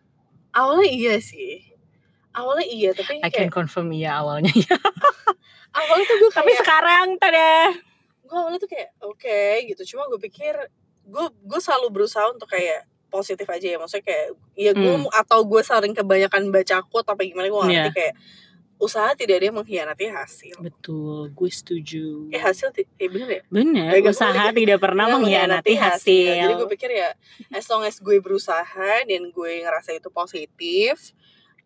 [0.52, 1.69] awalnya iya sih
[2.32, 4.78] awalnya iya tapi I can kayak confirm iya awalnya ya.
[5.72, 7.54] awalnya tuh gue Tapi kayak sekarang tada.
[8.22, 10.54] gue awalnya tuh kayak oke gitu cuma gue pikir
[11.04, 15.10] gue gue selalu berusaha untuk kayak positif aja ya maksudnya kayak ya gue Hmm.
[15.12, 17.90] atau gue sering kebanyakan baca quote apa gimana gue ngerti Iya.
[17.92, 18.16] kayak
[18.80, 22.30] usaha tidak ada yang mengkhianati hasil Betul, gue setuju.
[22.30, 24.56] eh hasil eh bener ya Bener, gak usaha boleh.
[24.56, 26.32] tidak pernah mengkhianati hasil.
[26.40, 27.10] jadi gue pikir ya
[27.52, 28.64] as long as gue berusaha
[29.04, 31.12] dan gue ngerasa itu positif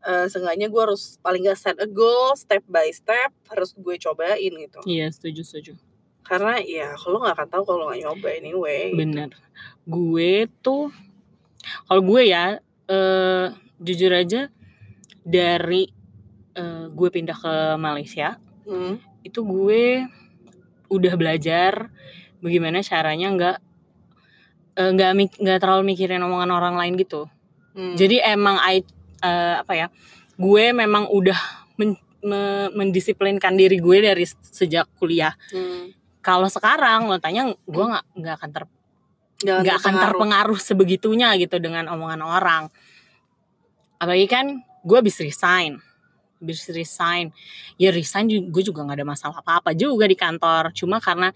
[0.03, 4.51] eh seenggaknya gue harus paling gak set a goal step by step harus gue cobain
[4.53, 5.73] gitu Iya, setuju, setuju.
[6.21, 9.31] karena ya kalau nggak akan tahu kalau nggak nyoba anyway Bener.
[9.83, 10.87] Gue tuh,
[11.83, 13.45] kalau gue ya, eh,
[13.77, 14.47] jujur aja
[15.19, 15.91] dari
[16.53, 18.95] eh, gue pindah ke Malaysia, Hmm.
[19.21, 20.07] itu gue
[20.87, 21.91] udah belajar
[22.39, 23.57] bagaimana caranya nggak
[24.73, 27.27] nggak mik- nggak terlalu mikirin omongan orang lain gitu.
[27.73, 27.93] Hmm.
[27.93, 28.81] Jadi emang I,
[29.23, 29.87] eh, apa ya,
[30.35, 31.39] gue memang udah
[31.79, 35.33] men- me- mendisiplinkan diri gue dari sejak kuliah.
[35.49, 35.95] Hmm.
[36.23, 38.63] Kalau sekarang lo tanya, gue nggak nggak akan ter
[39.43, 40.59] nggak akan terpengaruh.
[40.59, 42.63] sebegitunya gitu dengan omongan orang.
[43.99, 44.45] Apalagi kan
[44.83, 45.79] gue habis resign,
[46.39, 47.31] habis resign,
[47.75, 50.71] ya resign gue juga nggak ada masalah apa-apa juga di kantor.
[50.71, 51.31] Cuma karena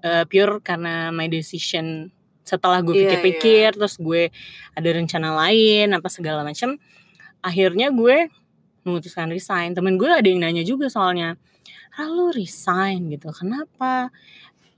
[0.00, 2.08] eh, pure karena my decision
[2.40, 4.32] setelah gue Iya, pikir-pikir, terus gue
[4.72, 6.80] ada rencana lain apa segala macam,
[7.40, 8.28] akhirnya gue
[8.84, 9.76] memutuskan resign.
[9.76, 11.36] Temen gue ada yang nanya juga soalnya,
[11.96, 14.08] ah lu resign gitu, kenapa?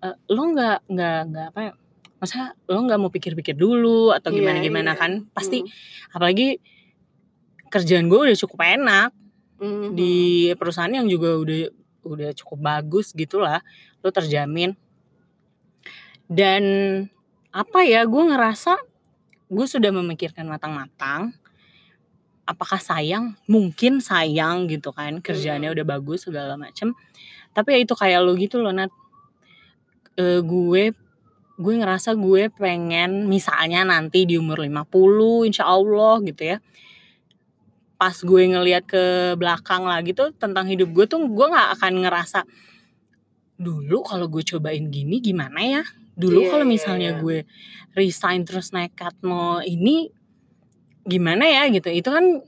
[0.02, 1.72] Eh, lo nggak nggak nggak apa ya?
[2.18, 5.00] Masa lo nggak mau pikir-pikir dulu atau Iya, gimana-gimana iya.
[5.00, 5.12] kan?
[5.34, 5.70] Pasti Hmm.
[6.14, 6.58] apalagi
[7.70, 9.10] kerjaan gue udah cukup enak
[9.62, 9.94] Hmm.
[9.94, 11.70] di perusahaan yang juga udah
[12.02, 13.62] udah cukup bagus gitulah
[14.02, 14.74] lo terjamin
[16.26, 16.62] dan
[17.54, 18.74] apa ya gue ngerasa
[19.46, 21.30] gue sudah memikirkan matang-matang
[22.44, 23.38] apakah sayang?
[23.46, 26.94] Mungkin sayang gitu kan kerjaannya udah bagus segala macem.
[27.52, 28.90] Tapi ya itu kayak lo gitu loh Nat.
[30.18, 30.92] Eh, gue
[31.62, 36.58] gue ngerasa gue pengen misalnya nanti di umur 50 insya Allah gitu ya.
[38.00, 42.42] Pas gue ngelihat ke belakang lagi tuh tentang hidup gue tuh gue nggak akan ngerasa
[43.62, 45.82] dulu kalau gue cobain gini gimana ya?
[46.18, 47.20] Dulu Iya, kalau iya, misalnya iya.
[47.22, 47.38] gue
[47.94, 50.10] resign terus nekat mau ini
[51.02, 52.42] gimana ya gitu itu kan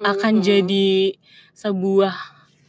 [0.00, 0.42] akan Hmm.
[0.42, 1.14] jadi
[1.52, 2.14] sebuah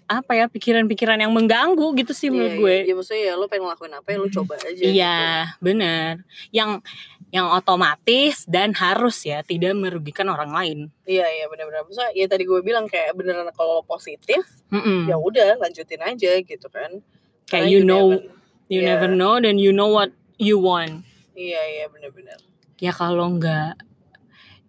[0.06, 2.60] apa ya pikiran-pikiran yang mengganggu gitu sih Iya, menurut iya.
[2.60, 5.18] gue ya maksudnya ya lo pengen ngelakuin apa ya lo coba aja Iya,
[5.50, 5.64] gitu.
[5.64, 6.12] benar.
[6.52, 6.70] Yang
[7.34, 10.80] yang otomatis dan harus ya tidak merugikan orang lain.
[11.04, 15.10] iya iya benar-benar maksudnya ya tadi gue bilang kayak beneran kalau positif Mm-mm.
[15.10, 17.02] ya udah lanjutin aja gitu kan
[17.44, 18.30] Kayak Karena you know, never-
[18.70, 18.88] you iya.
[18.94, 21.02] never know dan you know what you want.
[21.34, 22.38] iya iya benar-benar
[22.78, 23.80] Ya kalau nggak,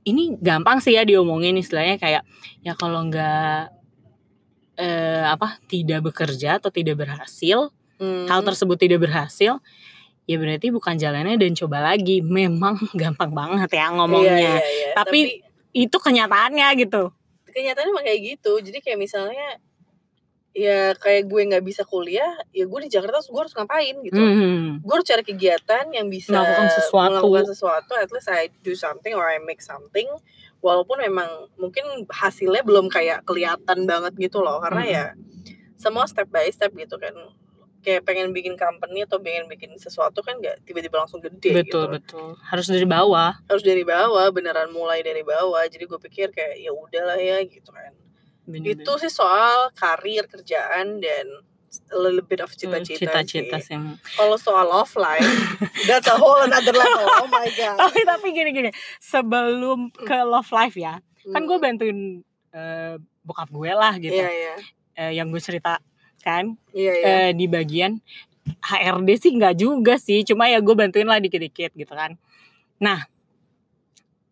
[0.04, 2.22] ini gampang sih ya diomongin istilahnya kayak
[2.60, 3.72] ya kalau nggak
[4.74, 8.26] eh, apa tidak bekerja atau tidak berhasil, Hmm.
[8.26, 9.62] hal tersebut tidak berhasil,
[10.26, 12.18] ya berarti bukan jalannya dan coba lagi.
[12.20, 14.34] Memang gampang banget ya ngomongnya.
[14.34, 14.88] Iya, iya, iya.
[14.94, 15.40] Tapi-
[15.70, 17.10] Itu kenyataannya gitu.
[17.50, 19.62] kenyataannya emang kayak gitu jadi kayak misalnya
[20.54, 24.14] ya kayak gue nggak bisa kuliah ya gue di Jakarta gue harus ngapain gitu.
[24.14, 24.80] Mhm.
[24.80, 27.10] gue harus cari kegiatan yang bisa Melakukan sesuatu.
[27.10, 30.06] melakukan sesuatu at least I do something or I make something.
[30.60, 34.90] Walaupun memang mungkin hasilnya belum kayak kelihatan banget gitu loh karena Mhm.
[34.90, 35.04] ya
[35.74, 37.12] semua step by step gitu kan.
[37.82, 41.58] Kayak pengen bikin company atau pengen bikin sesuatu kan nggak tiba-tiba langsung gede gitu.
[41.60, 42.28] betul betul.
[42.40, 43.36] Harus dari bawah.
[43.44, 45.66] Harus dari bawah beneran mulai dari bawah.
[45.66, 47.90] Jadi gue pikir kayak ya udahlah ya gitu kan
[48.44, 48.84] Bener-bener.
[48.84, 51.26] itu sih soal karir kerjaan dan
[51.90, 53.74] a little bit of cita-cita cita-cita sih.
[54.14, 55.26] Kalau soal love life,
[55.90, 57.06] that's a whole another level.
[57.24, 57.76] Oh my god.
[57.82, 58.70] tapi tapi gini gini
[59.02, 62.20] sebelum ke love life ya kan gue bantuin
[62.52, 64.54] eh, bokap gue lah gitu Iya iya
[64.94, 65.82] Eh, yang gue cerita
[66.22, 67.06] kan iya iya.
[67.26, 67.98] eh, di bagian
[68.62, 72.14] HRD sih nggak juga sih cuma ya gue bantuin lah dikit-dikit gitu kan
[72.78, 73.02] nah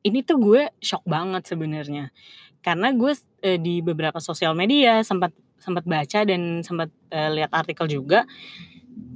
[0.03, 2.14] ini tuh gue shock banget sebenarnya
[2.62, 7.87] karena gue eh, di beberapa sosial media sempat sempat baca dan sempat eh, lihat artikel
[7.87, 8.22] juga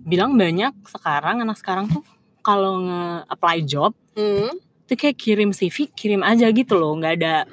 [0.03, 2.03] bilang banyak sekarang anak sekarang tuh
[2.41, 4.49] kalau nge-apply job Hmm.
[4.85, 7.45] tuh kayak kirim CV kirim aja gitu loh nggak ada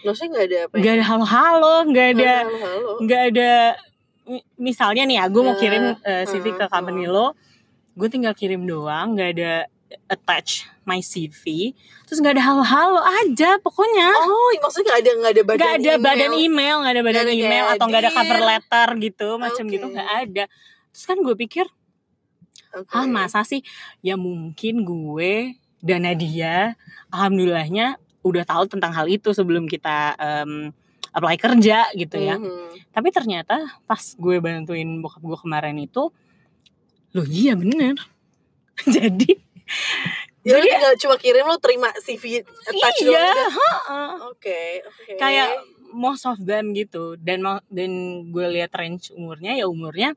[0.00, 0.78] maksudnya nggak ada apa ya?
[0.78, 2.32] nggak ada halo-halo nggak ada
[2.96, 3.50] nggak ada
[4.22, 7.34] mi- misalnya nih ya gue mau Ya, kirim eh, CV ke uh, company lo
[7.92, 9.52] gue tinggal kirim doang nggak ada
[10.06, 11.70] attach my CV
[12.04, 15.86] terus nggak ada halo-halo aja pokoknya oh maksudnya nggak ada nggak ada badan nggak ada
[15.86, 16.02] email.
[16.02, 19.64] badan email nggak ada badan Nggak ada email atau nggak ada cover letter gitu macam
[19.66, 19.72] Oke.
[19.72, 20.44] gitu nggak ada
[20.90, 21.66] terus kan gue pikir
[22.74, 22.92] Oke.
[22.92, 23.62] ah masa sih
[24.00, 26.74] ya mungkin gue dan Nadia
[27.08, 27.96] alhamdulillahnya
[28.26, 30.74] udah tahu tentang hal itu sebelum kita em,
[31.14, 32.90] apply kerja gitu ya Mhm.
[32.90, 33.54] tapi ternyata
[33.86, 36.10] pas gue bantuin bokap gue kemarin itu
[37.14, 37.96] loh iya bener
[38.84, 39.45] jadi
[40.40, 43.34] Ya, lu Jadi- tinggal cuma kirim lu terima CV attach iya.
[44.24, 44.78] Oke,
[45.12, 45.58] kayak
[45.90, 47.90] most of them gitu dan dan
[48.28, 50.14] gue lihat range umurnya ya umurnya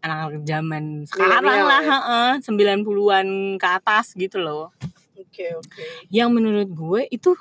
[0.00, 1.90] anak zaman sekarang Milenial lah ya?
[1.92, 4.72] heeh, 90-an ke atas gitu loh
[5.14, 5.84] Oke, oke.
[6.08, 7.36] yang menurut gue itu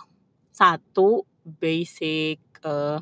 [0.52, 3.00] satu basic eh,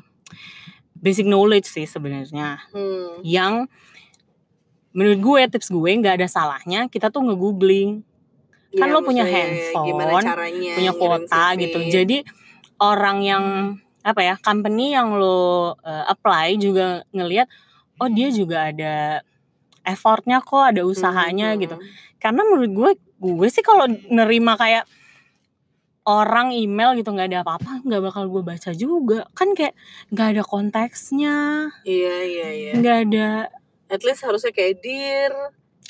[0.94, 3.18] basic knowledge sih sebenarnya Hmm.
[3.20, 3.66] yang
[4.90, 8.06] menurut gue tips gue nggak ada salahnya kita tuh nge-googling
[8.70, 11.78] Kan Iya, lo punya handphone, caranya punya kuota gitu.
[11.88, 12.20] Jadi
[12.78, 13.44] orang yang
[14.04, 17.48] apa ya company yang lo eh, apply juga ngelihat
[17.98, 19.20] oh dia juga ada
[19.82, 21.60] effortnya kok ada usahanya Mhm.
[21.60, 21.76] gitu.
[22.18, 24.84] karena menurut gue gue sih kalau nerima kayak
[26.02, 29.28] orang email gitu nggak ada apa-apa nggak bakal gue baca juga.
[29.32, 29.76] Kan kayak
[30.10, 31.36] nggak ada konteksnya.
[31.84, 32.70] Iya, iya, iya.
[32.74, 33.28] nggak ada
[33.88, 35.32] At least harusnya kayak dear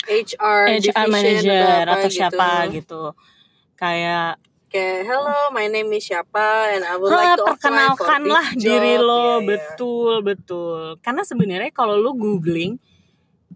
[0.07, 2.15] HR, HR manager apa atau gitu.
[2.15, 3.01] siapa gitu
[3.75, 7.57] kayak Kayak hello, my name is siapa and I would "Ah, like to apply for
[7.57, 9.49] perkenalkanlah this diri job." lo Iya, iya.
[9.49, 12.77] betul betul karena sebenarnya kalau lo googling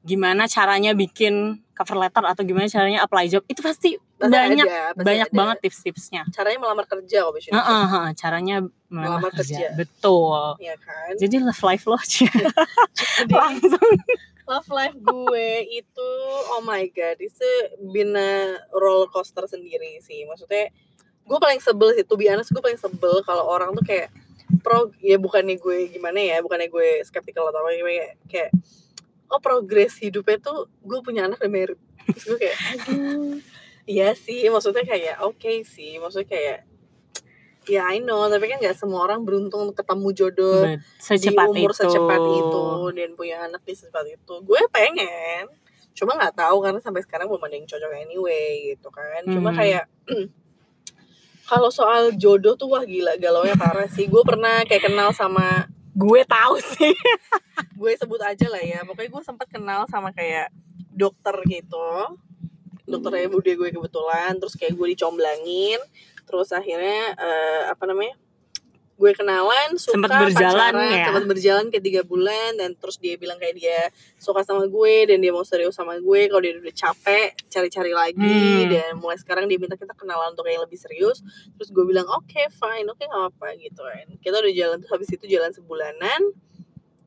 [0.02, 4.80] gimana caranya bikin cover letter atau gimana caranya apply job itu pasti Pasti banyak ada,
[4.94, 5.38] pasti banyak ada.
[5.38, 7.50] banget tips-tipsnya Caranya melamar kerja kok Bishu.
[7.52, 8.56] Heeh, heeh, caranya
[8.90, 9.58] melamar Melamar kerja.
[9.70, 9.78] kerja.
[9.78, 11.14] betul Iya kan?
[11.22, 12.26] jadi love life lo aja
[13.38, 13.94] langsung
[14.48, 16.10] love life gue itu
[16.56, 17.50] oh my god, itu
[17.92, 20.28] been a roller coaster sendiri sih.
[20.28, 20.72] Maksudnya
[21.24, 24.12] gue paling sebel sih, to be honest gue paling sebel kalau orang tuh kayak
[24.60, 28.52] pro ya bukannya gue gimana ya, bukannya gue skeptical atau apa kayak, kayak
[29.32, 31.80] oh progres hidupnya tuh gue punya anak dan married.
[32.12, 33.40] Terus gue kayak aduh
[33.84, 36.60] iya sih, maksudnya kayak oke sih, maksudnya kayak
[37.66, 40.62] ya I know, tapi kan gak semua orang beruntung ketemu jodoh
[40.98, 41.80] secepat di umur itu.
[41.80, 44.34] secepat itu dan punya anak di secepat itu.
[44.42, 45.48] Gue pengen
[45.94, 49.22] cuma nggak tahu karena sampai sekarang belum ada yang cocok anyway gitu kan.
[49.30, 49.58] Cuma Hmm.
[49.58, 49.84] kayak
[51.50, 54.08] kalau soal jodoh tuh wah gila galau parah sih.
[54.08, 56.94] Gue pernah kayak kenal sama gue tahu sih.
[57.78, 58.82] Gue sebut aja lah ya.
[58.82, 60.50] Pokoknya gue sempat kenal sama kayak
[60.90, 62.18] dokter gitu.
[62.84, 63.36] Dokternya Hmm.
[63.38, 65.78] bude gue kebetulan terus kayak gue dicomblangin
[66.24, 68.16] terus akhirnya eh, apa namanya
[68.94, 71.06] gue kenalan suka Sempet berjalan pacaran, ya?
[71.10, 73.90] sempat berjalan kayak tiga bulan dan terus dia bilang kayak dia
[74.22, 78.22] suka sama gue dan dia mau serius sama gue kalau dia udah capek cari-cari lagi.
[78.22, 78.70] Hmm.
[78.70, 81.26] dan mulai sekarang dia minta kita kenalan untuk yang lebih serius.
[81.58, 84.08] Terus gue bilang oke fine oke nggak apa gitu kan.
[84.22, 86.22] Kita udah jalan terus habis itu jalan sebulanan.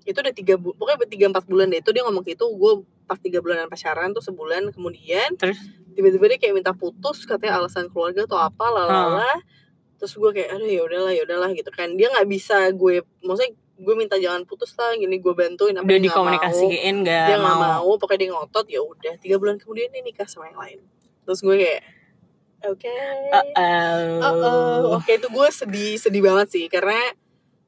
[0.02, 1.80] Itu udah tiga bu pokoknya tiga empat bulan deh.
[1.80, 2.72] Itu dia ngomong gitu gue
[3.06, 5.56] pas tiga bulanan pacaran tuh sebulan kemudian terus?
[5.94, 9.32] tiba-tiba dia kayak minta putus katanya alasan keluarga atau apa lalala.
[9.96, 11.96] Terus gue kayak aduh ya udahlah ya udahlah gitu kan.
[11.96, 15.88] Dia nggak bisa gue maksudnya gue minta jangan putus lah gini gue bantuin apa udah
[15.88, 16.08] dia nggak mau.
[16.08, 17.84] dikomunikasiin nggak dia nggak mau.
[17.84, 20.78] mau pokoknya dia ngotot ya udah tiga bulan kemudian dia nikah sama yang lain.
[21.28, 21.82] Terus gue kayak
[22.72, 22.96] oke.
[24.20, 26.96] Oh, oke itu gue sedih sedih banget sih karena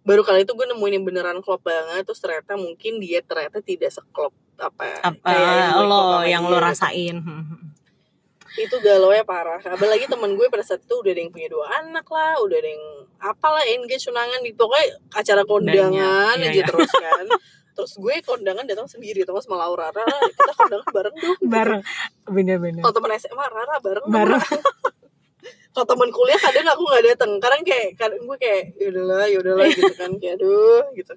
[0.09, 3.93] baru kali itu gue nemuin yang beneran klop banget terus ternyata mungkin dia ternyata tidak
[3.93, 6.67] seklop apa, apa gue klop lo yang dia lo gitu.
[6.67, 7.17] rasain?
[7.23, 7.59] Hmm,
[8.59, 9.63] itu galau ya parah.
[9.63, 12.71] Apalagi temen gue pada saat itu udah ada yang punya dua anak lah udah ada
[12.75, 12.85] yang
[13.23, 16.67] apalah engage tunangan di pokoknya acara kondangan aja iya.
[16.67, 17.27] terus kan.
[17.79, 21.47] Terus gue kondangan datang sendiri terus sama Laura Rara kita kondangan bareng dong gitu.
[21.47, 21.83] bareng.
[22.27, 24.45] Bener-bener kalau temen SMA Rara bareng bareng.
[25.69, 29.95] Kalau temen kuliah kadang aku nggak datang kadang kayak kadang gue kayak yaudahlah yaudahlah gitu
[29.95, 30.11] kan.
[30.19, 31.15] Kayak aduh gitu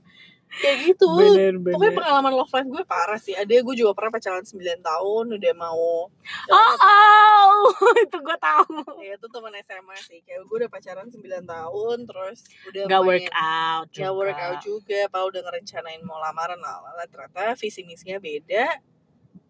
[0.59, 1.07] kayak gitu.
[1.15, 1.97] Bener pokoknya bener.
[2.03, 3.31] pengalaman love life gue parah sih.
[3.31, 6.11] Ada gue juga pernah pacaran 9 tahun udah mau
[6.51, 7.71] oh oh.
[8.05, 8.83] Itu gue tahu.
[8.99, 10.19] Ya itu teman SMA sih.
[10.27, 14.01] Kayak gue udah pacaran 9 tahun terus udah nggak main- work out juga.
[14.03, 14.99] nggak work out juga.
[15.07, 17.07] Pak udah ngerencanain mau lamaran lah lah.
[17.07, 18.79] Ternyata visi misinya beda.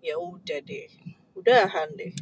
[0.05, 0.89] Ya udah deh.
[1.33, 2.13] Udahan deh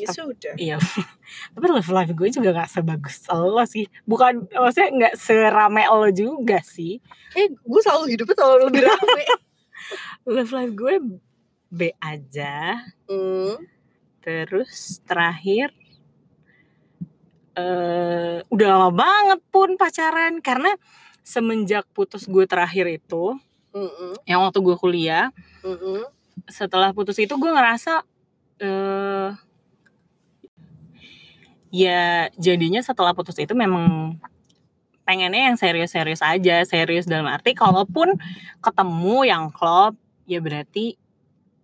[0.00, 0.76] ya sudah Iya,
[1.54, 3.84] tapi love life gue juga gak sebagus lo sih.
[4.08, 6.98] Bukan, maksudnya gak serame lo juga sih.
[7.30, 9.24] kayak gue selalu hidupnya selalu lebih rame
[10.34, 10.94] Love life gue
[11.70, 12.82] B aja.
[13.06, 13.56] hmm.
[14.20, 15.72] Terus terakhir,
[17.56, 20.44] eh udah lama banget pun pacaran.
[20.44, 20.76] Karena
[21.24, 23.36] semenjak putus gue terakhir itu
[23.70, 24.18] Mm-mm.
[24.26, 25.30] yang waktu gue kuliah
[25.62, 26.02] Mm-mm.
[26.50, 28.02] setelah putus itu gue ngerasa
[28.60, 29.30] eh
[31.70, 34.18] ya jadinya setelah putus itu memang
[35.06, 38.14] pengennya yang serius-serius aja serius dalam arti kalaupun
[38.62, 40.94] ketemu yang klop ya berarti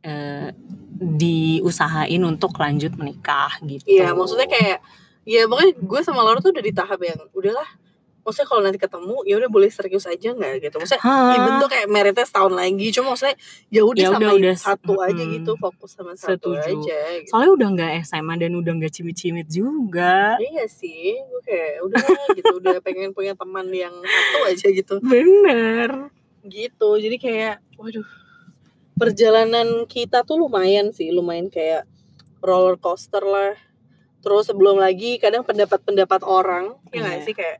[0.03, 0.51] eh,
[0.97, 4.79] diusahain untuk lanjut menikah gitu Iya, maksudnya kayak
[5.27, 7.66] ya pokoknya gue sama Laura tuh udah di tahap yang udahlah.
[8.27, 10.77] Maksudnya kalau nanti ketemu ya udah boleh serius aja nggak gitu.
[10.77, 11.39] Maksudnya Hah.
[11.39, 13.39] even tuh kayak meritnya setahun lagi, cuma maksudnya
[13.71, 15.35] ya udah Ya sama udah, satu aja mm-mm.
[15.39, 16.83] gitu, fokus sama satu Setuju.
[16.83, 16.99] aja.
[17.17, 17.31] Gitu.
[17.31, 22.03] soalnya udah nggak SMA dan udah nggak cimit-cimit juga Iya sih, gue kayak udah
[22.35, 24.99] gitu, udah pengen punya teman yang satu aja gitu.
[25.01, 26.11] bener
[26.43, 28.03] Gitu, jadi kayak waduh
[28.95, 31.85] perjalanan kita tuh lumayan sih, lumayan kayak
[32.41, 33.55] roller coaster lah.
[34.19, 37.25] Terus sebelum lagi kadang pendapat-pendapat orang, ya nggak Iya.
[37.25, 37.59] sih kayak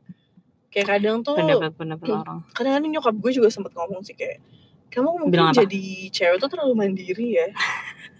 [0.69, 2.19] kayak kadang tuh pendapat-pendapat Hmm.
[2.19, 2.39] orang.
[2.51, 4.43] kadang-kadang nyokap gue juga sempet ngomong sih kayak
[4.87, 5.61] kamu mungkin Bilang apa?
[5.61, 7.47] jadi cewek tuh terlalu mandiri ya.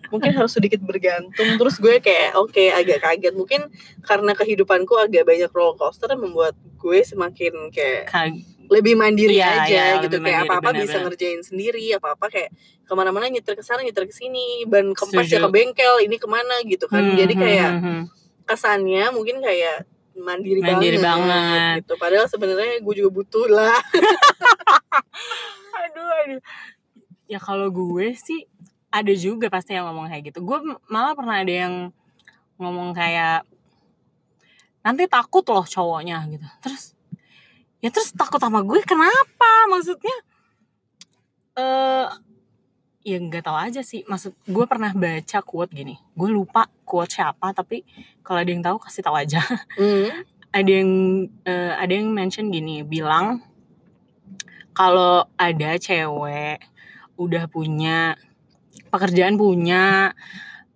[0.07, 1.47] Mungkin harus sedikit bergantung.
[1.55, 3.33] Terus gue kayak oke agak kaget.
[3.33, 3.67] Mungkin
[3.99, 9.67] karena kehidupanku agak banyak roller coaster membuat gue semakin kayak Kag- lebih mandiri Iya, aja
[9.67, 10.19] iya, gitu.
[10.19, 12.51] kayak mandiri, apa apa bisa ngerjain sendiri apa apa kayak
[12.83, 16.27] ke mana-mana nyetir ke sana nyetir ke sini ban kempes ya ke bengkel ini ke
[16.27, 16.99] mana gitu kan.
[17.01, 18.01] Hmm, jadi hmm, kayak hmm, hmm.
[18.43, 21.75] kesannya mungkin kayak mandiri, Mandiri banget, banget.
[21.83, 21.93] gitu.
[22.01, 23.77] Padahal sebenarnya gue juga butuh lah.
[25.87, 26.41] Aduh aduh.
[27.27, 28.47] Ya kalau gue sih
[28.89, 30.39] ada juga pasti yang ngomong kayak gitu.
[30.41, 30.57] Gue
[30.89, 31.93] malah pernah ada yang
[32.57, 33.45] ngomong kayak
[34.81, 36.47] nanti takut loh cowoknya gitu.
[36.63, 36.95] Terus
[37.83, 39.51] ya terus takut sama gue kenapa?
[39.69, 40.17] Maksudnya
[41.57, 42.05] eh
[43.07, 47.55] ya nggak tahu aja sih maksud gue pernah baca quote gini gue lupa quote siapa
[47.55, 47.87] tapi
[48.19, 49.39] kalau ada yang tahu kasih tahu aja
[49.79, 50.27] Hmm.
[50.57, 50.91] ada yang
[51.47, 53.39] eh, ada yang mention gini bilang
[54.75, 56.59] kalau ada cewek
[57.15, 58.19] udah punya
[58.91, 60.11] pekerjaan punya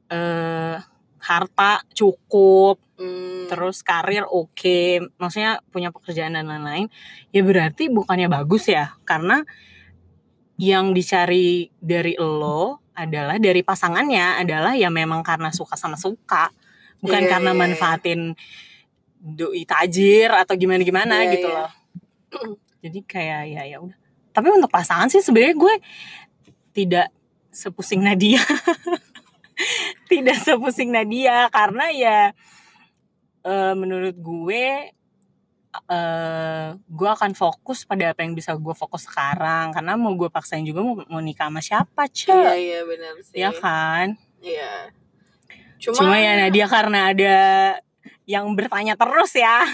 [0.07, 0.79] eh
[1.21, 3.49] harta cukup Hmm.
[3.49, 6.85] terus karir oke maksudnya punya pekerjaan dan lain-lain
[7.33, 9.41] ya berarti bukannya bagus ya karena
[10.61, 16.53] yang dicari dari lo adalah dari pasangannya adalah ya memang karena suka sama suka
[17.01, 17.61] bukan Iya, karena iya, iya.
[17.65, 18.21] manfaatin
[19.17, 21.57] doi tajir atau gimana gimana Iya, gitu iya.
[21.65, 21.71] loh
[22.85, 23.97] jadi kayak ya ya udah
[24.31, 25.75] tapi untuk pasangan sih sebenarnya gue
[26.77, 27.07] tidak
[27.49, 28.39] sepusing Nadia
[30.13, 32.17] tidak sepusing Nadia karena ya
[33.41, 34.93] eh, menurut gue
[35.87, 40.61] eh gue akan fokus pada apa yang bisa gue fokus sekarang karena mau gue paksain
[40.61, 43.35] juga mau, mau nikah sama siapa Iya cek iya benar sih.
[43.37, 44.07] ya kan
[44.37, 44.91] Iya.
[45.77, 47.35] Cuma, cuma ya Nadia karena ada
[48.25, 49.63] yang bertanya terus ya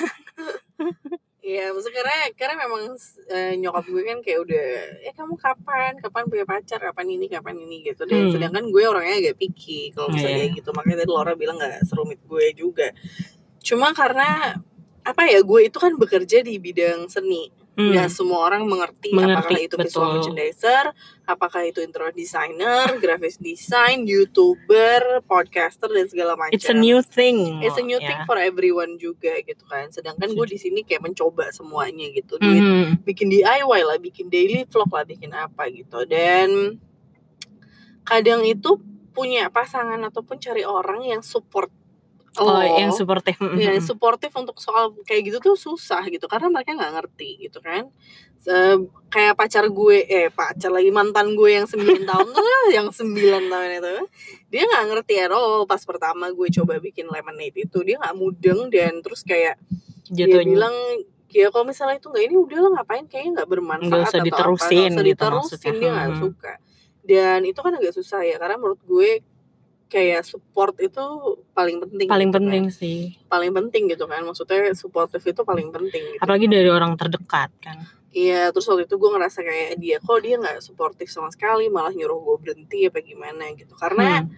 [1.40, 2.82] Iya, maksudnya karena karena memang
[3.32, 4.68] eh, nyokap gue kan kayak udah,
[5.00, 8.04] eh kamu kapan, kapan punya pacar, kapan ini, kapan ini gitu.
[8.04, 8.36] Dan Hmm.
[8.36, 10.44] sedangkan gue orangnya agak picky kalau misalnya Iya.
[10.44, 10.70] kayak gitu.
[10.76, 12.92] Makanya tadi Laura bilang gak serumit gue juga.
[13.64, 14.60] Cuma karena
[15.08, 17.48] apa ya, gue itu kan bekerja di bidang seni.
[17.78, 17.94] Hmm.
[17.94, 20.14] Nggak semua orang mengerti, Mengerti, apakah itu visual betul.
[20.18, 20.86] merchandiser,
[21.24, 26.58] apakah itu interior designer, graphic design, youtuber, podcaster dan segala macam.
[26.58, 28.08] it's a new thing It's a new ya.
[28.10, 29.94] thing for everyone juga gitu kan.
[29.94, 32.42] Sedangkan gue di sini kayak mencoba semuanya gitu.
[32.42, 33.06] Duit Mhm.
[33.06, 36.02] bikin DIY lah, bikin daily vlog lah, bikin apa gitu.
[36.04, 36.82] Dan
[38.02, 38.82] kadang itu
[39.14, 41.70] punya pasangan ataupun cari orang yang support
[42.40, 43.58] oh lo, yang supportive Mhm.
[43.58, 47.90] ya, suportif untuk soal kayak gitu tuh susah gitu karena mereka nggak ngerti gitu kan.
[48.38, 52.44] Se- kayak pacar gue eh pacar lagi mantan gue yang 9 tahun tuh
[52.78, 53.94] yang 9 tahun itu
[54.48, 55.64] dia nggak ngerti at all.
[55.64, 59.58] Pas pertama gue coba bikin lemonade itu dia nggak mudeng dan terus kayak
[60.08, 60.46] dia jatuhnya.
[60.46, 60.76] bilang
[61.28, 63.06] ya kalau misalnya itu nggak ini udah lah ngapain?
[63.06, 65.80] Kayaknya nggak bermanfaat Nggak usah atau diterusin apa nggak usah gitu diterusin maksudnya.
[65.80, 66.54] dia nggak suka.
[67.04, 69.10] Dan itu kan agak susah ya karena menurut gue
[69.88, 71.00] kayak support itu
[71.52, 72.44] paling penting paling gitu kan.
[72.44, 76.20] penting sih paling penting gitu kan maksudnya supportive itu paling penting gitu.
[76.20, 80.36] apalagi dari orang terdekat kan iya terus waktu itu gue ngerasa kayak dia kok dia
[80.36, 84.32] nggak supportive sama sekali malah nyuruh gue berhenti apa gimana gitu karena Hmm.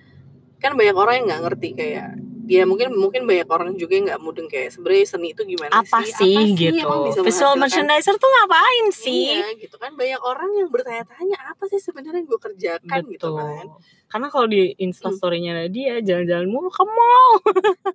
[0.59, 2.09] kan banyak orang yang nggak ngerti kayak
[2.49, 6.01] ya mungkin mungkin banyak orang juga yang nggak mudeng kayak sebenarnya seni itu gimana apa
[6.01, 6.17] sih?
[6.17, 6.33] Sih?
[6.33, 6.81] Apa gitu.
[6.81, 9.37] Emang bisa visual merchandiser tuh ngapain sih?
[9.37, 9.93] Iya gitu kan.
[9.93, 12.99] Banyak orang yang bertanya-tanya apa sih sebenarnya gue kerjakan?
[13.05, 13.37] gitu betul.
[13.37, 13.65] kan.
[14.09, 17.31] Karena kalau di instastorynya dia jalan-jalan mulu ke mall.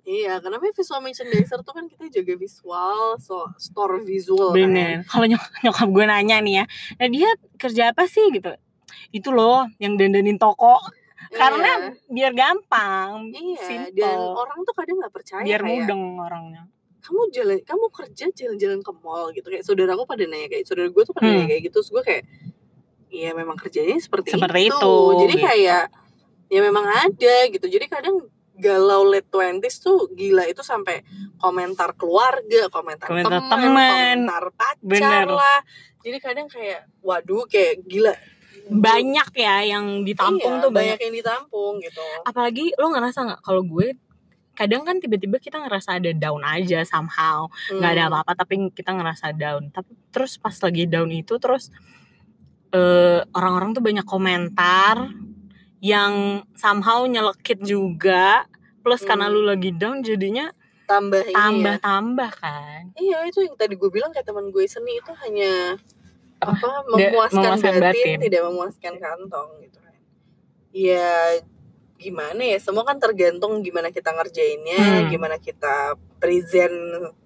[0.05, 4.63] Iya karena visual merchandiser tuh kan kita jaga visual so store visual kan.
[4.63, 4.95] Bener.
[5.09, 6.65] Kalau nyok nyokap gue nanya nih ya
[7.01, 7.29] nah dia
[7.59, 8.23] kerja apa sih?
[8.31, 8.53] Gitu.
[9.11, 10.79] Itu loh yang dandanin toko
[11.39, 11.71] karena
[12.07, 16.63] biar gampang iya simple dan orang tuh kadang nggak percaya biar kayak mudeng orangnya
[16.99, 20.89] kamu jalan kamu kerja jalan-jalan ke mall gitu kayak saudara aku pada nanya kayak saudara
[20.89, 21.35] gue tuh pada Hmm.
[21.37, 22.23] nanya kayak gitu terus gue kayak
[23.07, 24.75] iya memang kerjanya seperti, Seperti itu.
[24.75, 25.45] itu, jadi gitu.
[25.45, 25.83] kayak
[26.45, 31.03] ya memang ada gitu jadi kadang galau late twenties tuh gila itu sampai
[31.37, 33.69] komentar keluarga komentar, Komentar teman teman.
[33.69, 35.27] komentar pacar Bener.
[35.27, 35.59] lah
[36.01, 38.13] jadi kadang kayak waduh kayak gila
[38.67, 40.95] banyak ya yang ditampung Iya, tuh banyak.
[40.95, 43.93] banyak yang ditampung gitu Apalagi lo ngerasa nggak kalau gue
[44.51, 48.11] kadang kan tiba-tiba kita ngerasa ada down aja somehow nggak ada Hmm.
[48.13, 51.67] apa-apa tapi kita ngerasa down tapi terus pas lagi down itu terus
[52.71, 55.11] eh, orang-orang tuh banyak komentar
[55.79, 56.13] yang
[56.53, 58.47] somehow nyelekit juga
[58.79, 59.33] plus karena Hmm.
[59.33, 60.49] lu lagi down jadinya
[60.85, 61.35] tambah ini ya.
[61.35, 65.75] tambah-tambah kan Iya itu yang tadi gue bilang kayak teman gue seni itu hanya
[66.47, 66.69] Apa?
[66.87, 68.17] memuaskan, memuaskan batin, batin.
[68.21, 69.95] tidak memuaskan kantong gitu kan.
[70.71, 71.39] Ya
[71.95, 75.07] gimana ya semua kan tergantung gimana kita ngerjainnya, Hmm.
[75.07, 76.75] gimana kita present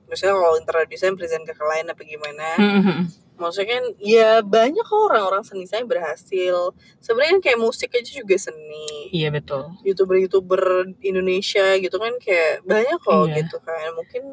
[0.05, 2.47] misalnya kalau interior design present ke klien apa gimana.
[2.55, 3.09] Hmm.
[3.35, 6.75] Maksudnya kan ya banyak kok orang-orang seni saya berhasil.
[6.99, 9.09] Sebenarnya kayak musik aja juga seni.
[9.09, 10.61] iya betul youtuber-youtuber
[11.01, 13.35] Indonesia gitu kan kayak banyak kok Iya.
[13.41, 14.23] gitu kan mungkin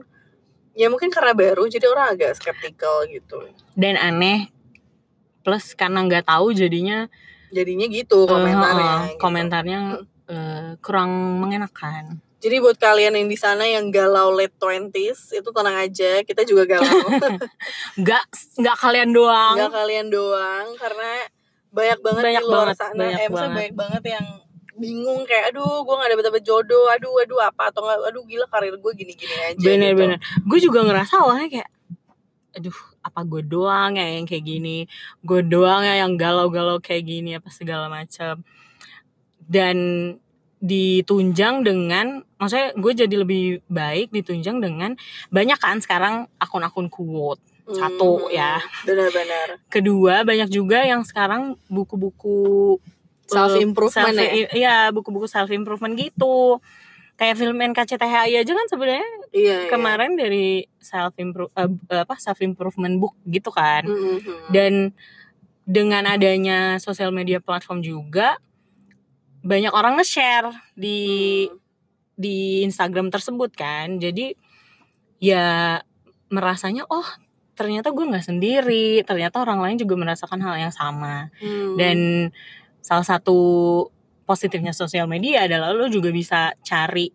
[0.74, 3.40] ya mungkin karena baru jadi orang agak skeptikal gitu
[3.72, 4.52] dan aneh
[5.46, 7.06] plus karena nggak tahu jadinya
[7.54, 9.18] jadinya gitu eh, komentarnya eh, gitu.
[9.22, 9.78] komentarnya
[10.26, 15.78] eh, kurang mengenakan jadi buat kalian yang di sana yang galau late 20s itu tenang
[15.78, 16.98] aja kita juga galau
[18.02, 18.24] nggak
[18.58, 21.10] nggak kalian doang nggak kalian doang karena
[21.70, 23.54] banyak banget Banyak di luar banget, sana banyak eh banget.
[23.54, 24.26] banyak banget yang
[24.76, 28.46] bingung kayak aduh gue gak dapet dapet jodoh aduh aduh apa atau nggak aduh gila
[28.52, 30.44] karir gue gini gini aja bener-bener gitu.
[30.44, 31.68] gue juga ngerasa awalnya kayak
[32.56, 32.76] aduh
[33.06, 34.90] apa gue doang ya yang kayak gini
[35.22, 38.42] gue doang ya yang galau-galau kayak gini apa segala macam
[39.46, 39.76] dan
[40.58, 44.98] ditunjang dengan maksudnya gue jadi lebih baik ditunjang dengan
[45.28, 47.38] banyak kan sekarang akun-akun quote.
[47.66, 48.62] Satu, Hmm, ya.
[48.86, 49.58] benar-benar.
[49.74, 52.78] Kedua banyak juga yang sekarang buku-buku
[53.26, 54.46] self eh, improvement self- ya?
[54.54, 56.62] iya buku-buku self improvement gitu
[57.16, 59.68] kayak film NKCTHI aja kan sebenarnya iya iya.
[59.68, 61.48] kemarin dari self improve
[61.88, 64.52] apa self improvement book gitu kan Mhm.
[64.52, 64.72] dan
[65.64, 68.36] dengan adanya sosial media platform juga
[69.42, 71.00] banyak orang nge-share di
[71.46, 71.58] Hmm.
[72.16, 74.32] di Instagram tersebut kan jadi
[75.16, 75.80] ya
[76.28, 77.04] merasanya oh
[77.52, 81.76] ternyata gue nggak sendiri ternyata orang lain juga merasakan hal yang sama Hmm.
[81.76, 81.98] dan
[82.80, 83.36] salah satu
[84.26, 87.08] positifnya sosial media adalah lo juga bisa cari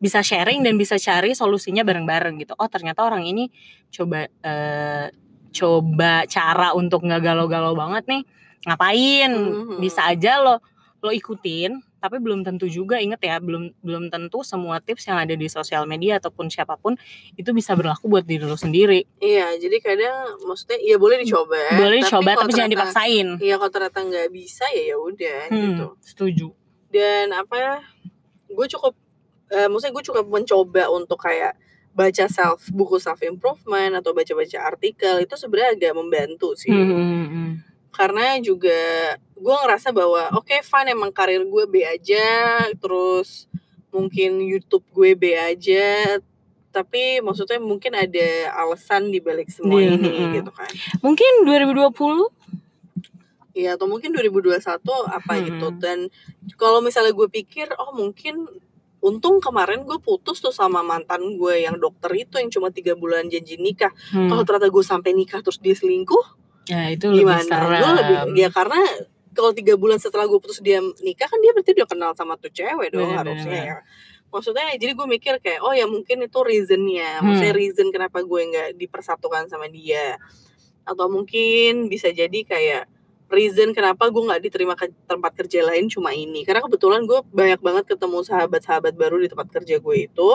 [0.00, 2.52] bisa sharing dan bisa cari solusinya bareng-bareng gitu.
[2.58, 3.48] Oh ternyata orang ini
[3.88, 5.06] coba eh,
[5.54, 8.22] coba cara untuk nggak galau-galau banget nih.
[8.64, 9.30] Ngapain?
[9.30, 9.76] Mhm.
[9.78, 10.60] bisa aja lo
[11.04, 15.32] lo ikutin tapi belum tentu juga inget ya belum belum tentu semua tips yang ada
[15.32, 17.00] di sosial media ataupun siapa pun
[17.32, 21.56] itu bisa berlaku buat diri lo sendiri Iya, jadi kadang maksudnya ya boleh dicoba.
[21.74, 25.86] boleh dicoba tapi jangan dipaksain Iya, kalau ternyata nggak bisa ya ya udah Hmm, gitu.
[25.98, 26.46] setuju
[26.86, 27.74] Dan apa ya?
[28.46, 28.94] Gue cukup,
[29.48, 31.56] eh, maksudnya gue cukup mencoba untuk kayak
[31.90, 36.70] baca self buku self improvement atau baca-baca artikel itu sebenarnya agak membantu sih.
[36.70, 37.50] Hmm, hmm, hmm, hmm.
[37.94, 38.74] Karena juga
[39.34, 42.26] gue ngerasa bahwa oke fine emang karir gue B aja,
[42.74, 43.46] terus
[43.88, 46.18] mungkin YouTube gue B aja,
[46.68, 50.66] tapi maksudnya mungkin ada alasan di balik semua Iya, ini gitu kan.
[51.00, 52.34] mungkin 2020
[53.54, 54.58] Iya atau mungkin 2021
[55.06, 55.44] apa Hmm.
[55.46, 55.66] gitu.
[55.78, 56.10] Dan
[56.54, 58.50] kalau misalnya gue pikir oh mungkin
[58.98, 63.30] untung kemarin gue putus tuh sama mantan gue yang dokter itu yang cuma tiga bulan
[63.30, 63.94] janji nikah.
[64.10, 67.44] Hmm, kalau ternyata gue sampai nikah terus dia selingkuh ya itu lebih gimana?
[67.44, 67.80] Serem.
[67.80, 68.80] gue lebih ya karena
[69.34, 72.48] kalau tiga bulan setelah gue putus dia nikah kan dia berarti udah kenal sama tuh
[72.54, 73.62] cewek dong Bener, harusnya.
[73.62, 73.78] Bener, ya
[74.34, 77.22] maksudnya jadi gue mikir kayak oh ya mungkin itu reasonnya.
[77.22, 77.62] Maksudnya Hmm.
[77.62, 80.18] reason kenapa gue nggak dipersatukan sama dia.
[80.82, 82.90] Atau mungkin bisa jadi kayak
[83.30, 86.42] reason kenapa gue nggak diterima ke tempat kerja lain cuma ini.
[86.42, 90.30] Karena kebetulan gue banyak banget ketemu sahabat-sahabat baru di tempat kerja gue itu.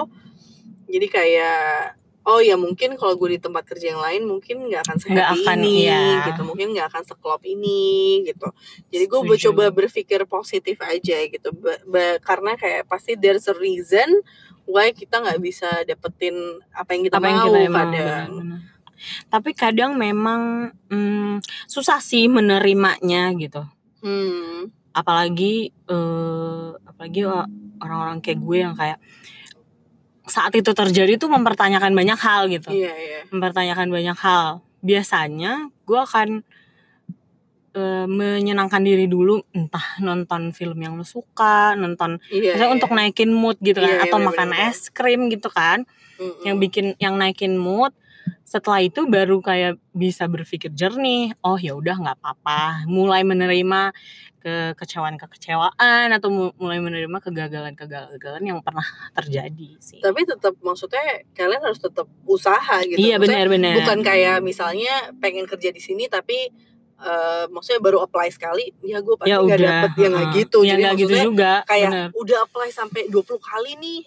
[0.87, 4.97] Jadi kayak oh ya mungkin kalau gue di tempat kerja yang lain mungkin nggak akan
[4.99, 6.27] sehappy akan, ini iya.
[6.31, 6.41] gitu.
[6.43, 8.47] Mungkin nggak akan seklop ini gitu.
[8.91, 9.29] Jadi gue Setuju.
[9.31, 11.49] mencoba berpikir positif aja gitu.
[11.55, 14.21] Ba- ba- karena kayak pasti there's a reason
[14.69, 16.35] why kita nggak bisa dapetin
[16.75, 18.31] apa yang kita apa yang mau kita emang kadang.
[19.31, 20.41] tapi kadang memang
[20.91, 23.65] hmm, susah sih menerimanya gitu.
[24.03, 24.69] Hmm.
[24.93, 27.21] Apalagi eh, apalagi
[27.79, 28.99] orang-orang kayak gue yang kayak
[30.29, 35.99] saat itu terjadi tuh mempertanyakan banyak hal gitu iya iya mempertanyakan banyak hal biasanya gue
[35.99, 36.29] akan
[37.75, 42.77] eh, menyenangkan diri dulu entah nonton film yang lo suka nonton iya, misalnya iya.
[42.79, 44.73] untuk naikin mood gitu kan Iya, iya, atau makan bener-bener.
[44.73, 45.83] es krim gitu kan
[46.19, 46.43] Mm-mm.
[46.47, 47.91] yang bikin yang naikin mood
[48.43, 52.85] setelah itu baru kayak bisa berpikir jernih oh ya udah nggak apa-apa.
[52.89, 53.93] Mulai menerima
[54.39, 59.99] ke kekecewaan kekecewaan atau mu- mulai menerima kegagalan kegagalan yang pernah terjadi sih.
[59.99, 62.95] Tapi tetap maksudnya kalian harus tetap usaha gitu.
[62.95, 66.47] Iya benar-benar bukan kayak misalnya pengen kerja di sini tapi
[66.99, 70.37] eh, maksudnya baru apply sekali ya gue pasti ya nggak udah dapet ya nggak heeh.
[70.39, 70.57] gitu.
[70.63, 72.07] Ya jadi nggak gitu juga kayak bener.
[72.15, 74.01] udah apply sampai 20 kali nih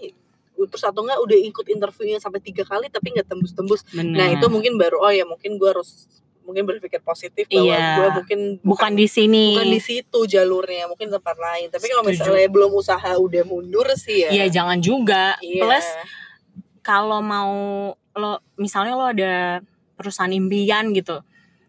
[0.67, 4.17] terus atau enggak udah ikut interviewnya sampai tiga kali tapi nggak tembus-tembus bener.
[4.19, 6.07] nah itu mungkin baru oh ya mungkin gue harus
[6.43, 7.87] mungkin berpikir positif bahwa Iya.
[7.95, 12.19] gue mungkin bukan di sini bukan di situ jalurnya mungkin tempat lain tapi kalau Setuju.
[12.19, 15.63] misalnya belum usaha udah mundur sih ya Iya jangan juga Iya.
[15.63, 15.87] plus
[16.83, 17.53] kalau mau
[18.13, 19.35] lo misalnya lo ada
[19.95, 21.23] perusahaan impian gitu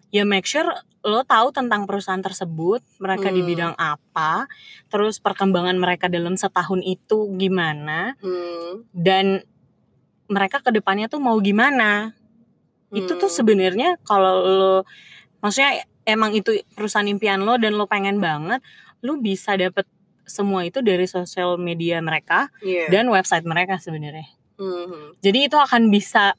[0.10, 0.66] ya make sure
[1.04, 3.49] lo tahu tentang perusahaan tersebut mereka di Hmm.
[3.49, 4.47] bidang apa
[4.88, 9.43] terus perkembangan mereka dalam setahun itu gimana Hmm, dan
[10.26, 12.16] mereka ke depannya tuh mau gimana
[12.89, 13.38] itu tuh hmm.
[13.38, 14.76] sebenarnya kalau lo
[15.39, 18.64] maksudnya emang itu perusahaan impian lo dan lo pengen banget
[19.04, 19.84] lo bisa dapet
[20.24, 22.88] semua itu dari sosial media mereka Iya.
[22.88, 24.24] dan website mereka sebenarnya
[24.54, 26.38] Hmm, jadi itu akan bisa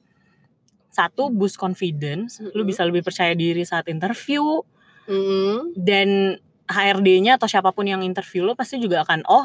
[0.94, 2.70] satu boost confidence, lu Mm-mm.
[2.70, 4.62] bisa lebih percaya diri saat interview
[5.10, 5.74] hmm.
[5.74, 9.44] dan HRD-nya atau siapa pun yang interview lo pasti juga akan oh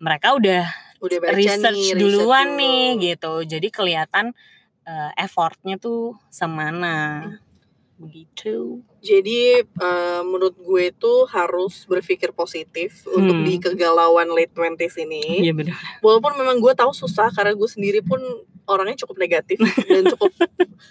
[0.00, 0.64] mereka udah
[1.02, 2.58] udah baca research nih, duluan dulu.
[2.62, 3.32] nih gitu.
[3.44, 4.32] Jadi kelihatan
[4.86, 7.20] eh, effortnya tuh semana
[8.00, 8.82] begitu.
[8.98, 13.46] Jadi eh, menurut gue tuh harus berpikir positif untuk Hmm.
[13.46, 15.42] di kegalauan late 20s ini.
[15.44, 15.78] Iya benar.
[16.02, 18.18] Walaupun memang gue tahu susah karena gue sendiri pun
[18.64, 19.58] orangnya cukup negatif
[19.90, 20.30] dan cukup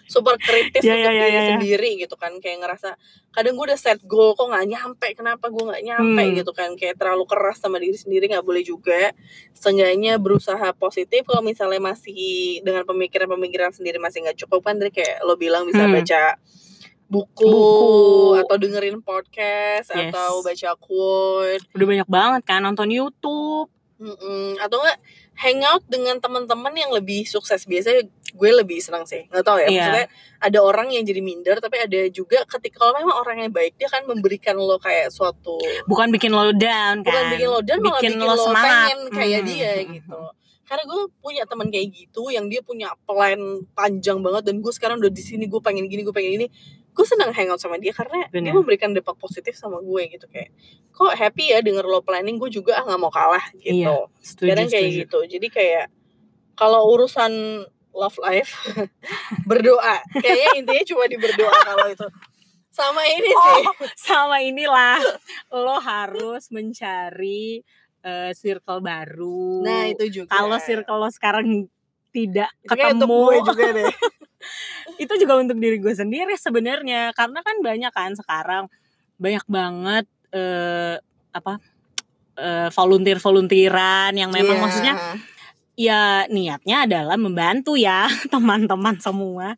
[0.05, 1.51] super kritis Iya, untuk iya, iya, diri iya.
[1.55, 2.32] sendiri gitu kan.
[2.38, 2.89] Kayak ngerasa
[3.30, 6.36] kadang gue udah set goal kok nggak nyampe, kenapa gue nggak nyampe Hmm.
[6.36, 6.69] gitu kan.
[6.76, 9.15] Kayak terlalu keras sama diri sendiri nggak boleh juga.
[9.51, 15.22] Seenggaknya berusaha positif kalau misalnya masih dengan pemikiran-pemikiran sendiri masih nggak cukup kan dari kayak
[15.22, 15.93] lo bilang bisa Hmm.
[15.93, 16.36] baca
[17.07, 18.39] buku, Buku.
[18.39, 20.09] atau dengerin podcast Yes.
[20.09, 23.67] atau baca quote Udah banyak banget kan nonton YouTube.
[23.99, 24.57] Mm-mm.
[24.57, 24.97] atau enggak
[25.42, 29.74] hangout dengan teman-teman yang lebih sukses biasanya gue lebih senang sih nggak tahu ya Iya.
[29.74, 30.06] maksudnya
[30.39, 33.89] ada orang yang jadi minder tapi ada juga ketika kalau memang orang yang baik dia
[33.89, 37.04] kan memberikan lo kayak suatu Bukan bikin lo down kan.
[37.04, 38.70] bukan bikin lo dan malah bikin bikin, lo lo, semangat.
[38.88, 39.50] pengen kayak Hmm.
[39.50, 40.22] dia gitu
[40.64, 43.36] karena gue punya teman kayak gitu yang dia punya plan
[43.74, 46.48] panjang banget dan gue sekarang udah di sini gue pengen gini gue pengen ini
[46.92, 48.52] gue senang hangout sama dia karena dia Bener.
[48.52, 50.52] memberikan dampak positif sama gue gitu kayak
[50.92, 52.36] kok happy ya denger lo planning?
[52.36, 53.88] Gue juga ah nggak mau kalah gitu.
[53.88, 55.02] Iya, Setuju, kadang kayak setuju.
[55.08, 55.20] gitu.
[55.38, 55.86] Jadi kayak
[56.60, 57.32] kalau urusan
[57.96, 58.52] love life
[59.50, 60.04] berdoa.
[60.20, 62.08] Kayaknya intinya cuma di berdoa kalau itu.
[62.72, 63.64] Sama ini sih.
[63.68, 65.00] Oh, sama inilah.
[65.52, 67.64] Lo harus mencari
[68.04, 69.64] eh, circle baru.
[69.64, 70.32] nah itu juga.
[70.32, 71.68] Kalau circle lo sekarang
[72.12, 73.88] tidak Itu ketemu, gue juga deh
[75.02, 77.10] itu juga untuk diri gue sendiri sebenarnya.
[77.18, 78.70] Karena kan banyak kan sekarang
[79.18, 81.02] banyak banget eh,
[81.34, 81.58] apa
[82.38, 84.64] eh, volunteer volunteeran yang memang Iya.
[84.64, 84.95] maksudnya
[85.74, 89.58] ya niatnya adalah membantu ya teman-teman semua.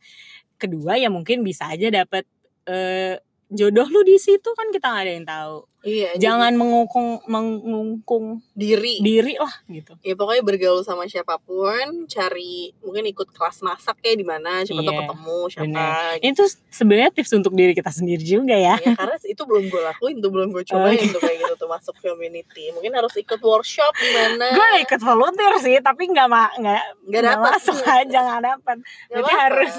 [0.56, 2.24] Kedua ya mungkin bisa aja dapat
[2.72, 3.20] eh,
[3.52, 5.58] jodoh lu di situ kan kita nggak ada yang tahu.
[5.84, 9.94] Iya jadi Jangan mengungkung mengungkung diri diri lah gitu.
[10.00, 14.80] ya pokoknya bergaul sama siapa pun cari mungkin ikut kelas masak kayak di mana siapa
[14.80, 16.14] tahu Iya, ketemu siapa bener.
[16.16, 16.26] gitu.
[16.26, 18.76] Itu sebenarnya tips untuk diri kita sendiri juga ya.
[18.78, 21.68] Ya, karena itu belum gue lakuin tuh belum gue cobain Oh, tuh kayak gitu tuh
[21.68, 26.48] masuk community mungkin harus ikut workshop di mana gue ikut volunteer sih tapi nggak ma
[26.54, 28.78] nggak nggak dapat masuk aja nggak dapat
[29.10, 29.76] berarti harus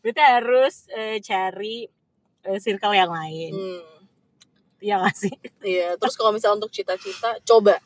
[0.00, 1.76] berarti harus eh, cari
[2.42, 3.82] eh, circle yang lain Hmm.
[4.80, 5.34] Ya nggak sih?
[5.60, 7.78] Iya, terus kalau misalnya untuk cita-cita, coba,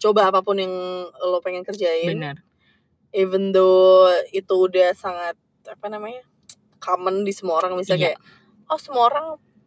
[0.00, 0.72] coba apa pun yang
[1.12, 2.36] lo pengen kerjain, benar.
[3.12, 6.20] Even though itu udah sangat apa namanya
[6.80, 8.16] common di semua orang, misalnya Iya.
[8.16, 8.20] kayak,
[8.68, 9.26] oh semua orang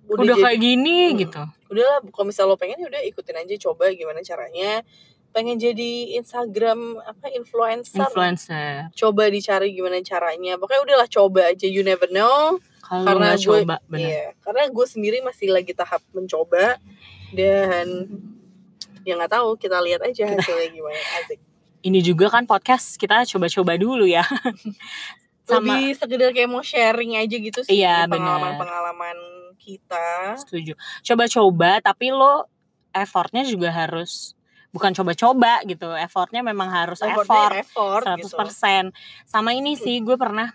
[0.10, 1.18] udah, udah, jadi, kayak gini Hmm.
[1.22, 1.42] gitu.
[1.72, 4.82] Udahlah, kalau misalnya lo pengen ya udah ikutin aja, coba gimana caranya,
[5.32, 8.92] pengen jadi Instagram apa influencer, influencer.
[8.92, 12.60] Coba dicari gimana caranya, pokoknya udahlah coba aja, you never know,
[12.92, 16.76] kalau Karena gue- coba benar Iya, karena gue sendiri masih lagi tahap mencoba
[17.32, 17.88] dan
[19.02, 21.40] ya nggak tahu kita lihat aja hasilnya gimana asik.
[21.82, 24.22] ini juga kan podcast kita coba-coba dulu ya
[25.42, 29.18] sama Lebih sekedar kayak mau sharing aja gitu sih Iya, pengalaman-pengalaman
[29.58, 30.36] kita.
[30.38, 32.46] setuju coba-coba tapi lo
[32.92, 34.36] effortnya juga harus
[34.70, 38.92] bukan coba-coba gitu effortnya memang harus Effortnya effort effort 100% gitu.
[39.24, 40.52] sama ini sih gue pernah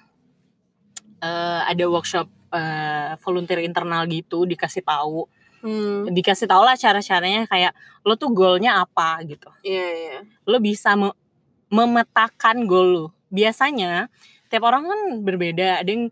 [1.21, 5.27] eh, ada workshop eh, volunteer internal gitu dikasih tahu
[5.67, 6.07] Hmm.
[6.13, 7.73] dikasih tau lah cara-caranya kayak
[8.07, 10.19] lo tuh goalnya apa gitu Iya, iya.
[10.47, 11.17] lo bisa me-
[11.73, 14.07] memetakan goal lo biasanya
[14.47, 16.07] tiap orang kan berbeda ada yang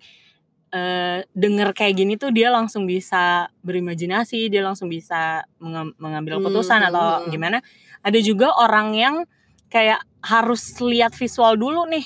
[0.75, 6.83] eh, denger kayak gini tuh dia langsung bisa berimajinasi dia langsung bisa menge- mengambil keputusan
[6.83, 7.31] hmm, atau hmm.
[7.31, 7.59] gimana
[8.03, 9.17] ada juga orang yang
[9.71, 12.03] kayak harus lihat visual dulu nih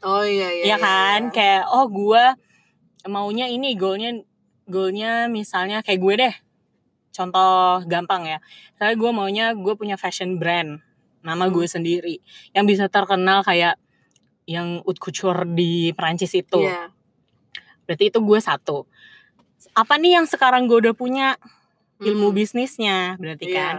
[0.00, 0.64] Oh iya iya.
[0.64, 1.32] ya kan iya.
[1.32, 2.24] kayak oh gue
[3.06, 4.24] maunya ini goalnya
[4.64, 6.34] goalnya misalnya kayak gue deh
[7.10, 8.38] contoh gampang ya
[8.78, 10.80] saya gue maunya gue punya fashion brand
[11.20, 11.52] nama Hmm.
[11.52, 12.16] gue sendiri
[12.56, 13.76] yang bisa terkenal kayak
[14.48, 16.88] yang haute couture di Perancis itu Iya.
[17.84, 18.88] berarti itu gue satu
[19.76, 21.36] apa nih yang sekarang gue udah punya
[22.00, 22.36] ilmu Hmm.
[22.36, 23.56] bisnisnya berarti Iya.
[23.58, 23.74] kan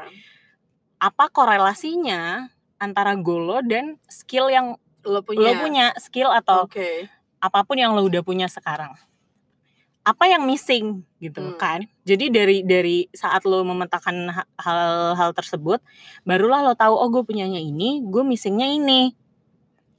[1.01, 5.41] apa korelasinya antara goal lo dan skill yang Lo punya.
[5.41, 7.09] lo punya skill atau Oke.
[7.37, 8.93] apa pun yang lo udah punya sekarang
[10.01, 11.55] apa yang missing gitu Hmm.
[11.55, 15.77] kan jadi dari dari saat lo memetakan ha- hal-hal tersebut
[16.21, 19.13] barulah lo tahu oh gue punyanya ini gue missingnya ini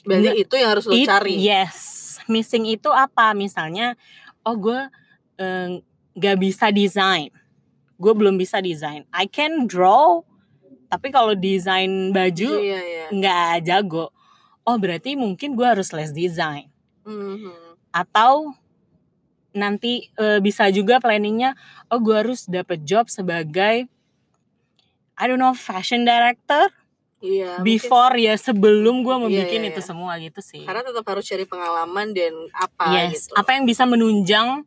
[0.02, 1.38] Berarti itu yang harus lo It- cari.
[1.38, 1.78] yes
[2.26, 3.94] missing itu apa misalnya
[4.42, 4.90] oh gue
[5.38, 5.78] eh,
[6.12, 7.30] nggak bisa desain
[7.94, 10.26] gue belum bisa desain I can draw
[10.86, 13.06] tapi kalau desain baju Iya iya.
[13.08, 14.10] nggak jago
[14.62, 16.68] oh berarti mungkin gue harus les desain
[17.02, 17.50] Mhm.
[17.90, 18.54] atau
[19.52, 21.52] nanti eh, bisa juga planningnya
[21.88, 23.84] oh gue harus dapet job sebagai
[25.12, 26.72] I don't know fashion director
[27.20, 27.58] Iya.
[27.58, 29.86] mungkin- before ya sebelum gue Iya, membuat iya, itu iya.
[29.86, 33.34] semua gitu sih Karena tetap harus cari pengalaman dan apa yes gitu.
[33.36, 34.66] apa yang bisa menunjang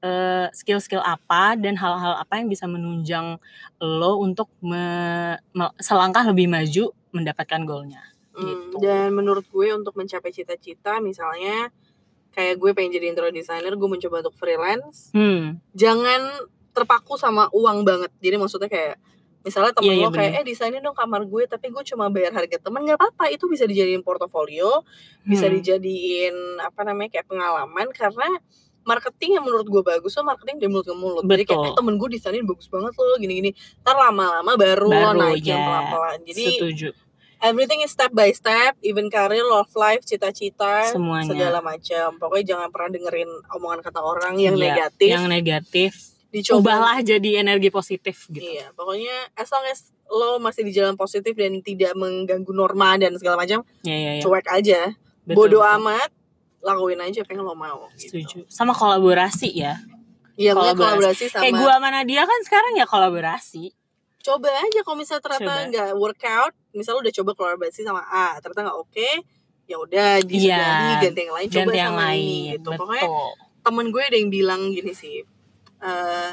[0.00, 3.36] eh, skill-skill apa dan hal-hal apa yang bisa menunjang
[3.78, 8.02] lo untuk me- me- selangkah lebih maju mendapatkan goalnya
[8.34, 8.76] Gitu.
[8.78, 11.68] Dan menurut gue untuk mencapai cita-cita misalnya
[12.30, 15.12] kayak gue pengen jadi interior designer, gue mencoba untuk freelance.
[15.12, 18.08] hmm Jangan terpaku sama uang banget.
[18.18, 18.96] Jadi maksudnya kayak
[19.42, 22.30] misalnya temen Iya, iya, lo kayak eh desainin dong kamar gue tapi gue cuma bayar
[22.32, 24.86] harga temen nggak apa-apa itu bisa dijadiin portofolio
[25.20, 25.58] bisa Hmm.
[25.58, 26.30] dijadiin
[26.62, 28.38] apa namanya kayak pengalaman karena
[28.82, 31.70] marketing yang menurut gue bagus tuh marketing dari mulut ke mulut jadi kayak Betul.
[31.70, 33.50] eh, temen gue desainin bagus banget loh gini-gini
[33.82, 35.58] ntar lama-lama baru, lo Baru, naikin ya.
[35.60, 36.88] pelan-pelan jadi setuju
[37.42, 41.28] everything is step by step even karir love life cita-cita semuanya.
[41.28, 42.16] segala macam.
[42.16, 45.10] Pokoknya jangan pernah dengerin omongan kata orang yang Iya, negatif.
[45.10, 45.90] yang negatif.
[46.30, 46.64] Dicoba.
[46.80, 48.40] Ubahlah jadi energi positif gitu.
[48.40, 53.12] Iya pokoknya as long as lo masih di jalan positif dan tidak mengganggu norma dan
[53.16, 54.80] segala macam ya ya ya cuek aja.
[55.22, 55.76] Betul, bodoh betul.
[55.78, 56.10] amat
[56.62, 58.16] lakuin aja apa yang lo mau gitu.
[58.16, 58.38] setuju.
[58.46, 59.76] Sama kolaborasi ya.
[60.32, 60.80] Iya, Kolaborasi.
[60.80, 63.64] kolaborasi sama kayak gua sama Nadia kan sekarang ya kolaborasi
[64.22, 65.68] coba aja kalau misalnya ternyata Coba.
[65.68, 69.08] nggak workout, misalnya udah coba kolaborasi sama A, ternyata nggak oke,
[69.66, 72.70] ya udah disudahi Iya, ganti yang lain, coba ganti yang sama lain ini gitu.
[72.78, 73.06] Pokoknya
[73.62, 75.16] temen gue ada yang bilang gini sih,
[75.82, 76.32] eh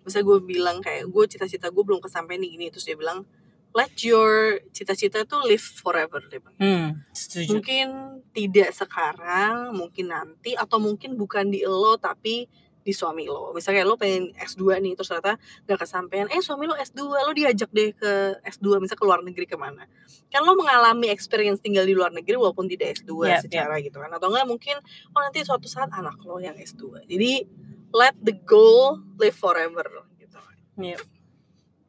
[0.00, 3.22] misalnya gue bilang kayak gue cita-cita gue belum kesampaian nih gini, terus dia bilang
[3.70, 6.58] let your cita-cita tuh live forever dia bilang.
[6.58, 7.86] hmm setuju Mungkin
[8.34, 12.50] tidak sekarang, mungkin nanti, atau mungkin bukan di lo tapi
[12.80, 13.52] di suami lo.
[13.52, 15.36] Misalnya lo pengen S2 nih, terus ternyata
[15.68, 19.46] gak kesampaian, eh suami lo S2, lo diajak deh ke S2, misalnya ke luar negeri
[19.46, 19.84] ke mana.
[20.32, 24.10] Kan lo mengalami experience tinggal di luar negeri walaupun tidak S2 Yap, secara gitu kan.
[24.12, 24.76] Atau enggak mungkin,
[25.12, 27.04] oh nanti suatu saat anak lo yang S2.
[27.04, 27.44] Jadi,
[27.92, 29.86] let the goal live forever
[30.18, 30.38] gitu.
[30.78, 31.00] Yep.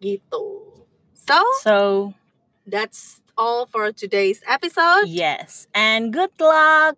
[0.02, 0.46] Gitu.
[1.14, 1.78] So, so
[2.66, 5.08] that's all for today's episode.
[5.08, 6.98] yes and good luck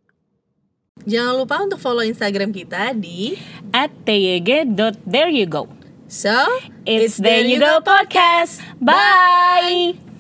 [1.04, 3.36] Jangan lupa untuk follow Instagram kita di
[3.76, 5.68] at tyg.there you go.
[6.08, 6.32] So
[6.86, 8.62] it's there you go podcast.
[8.80, 10.13] Bye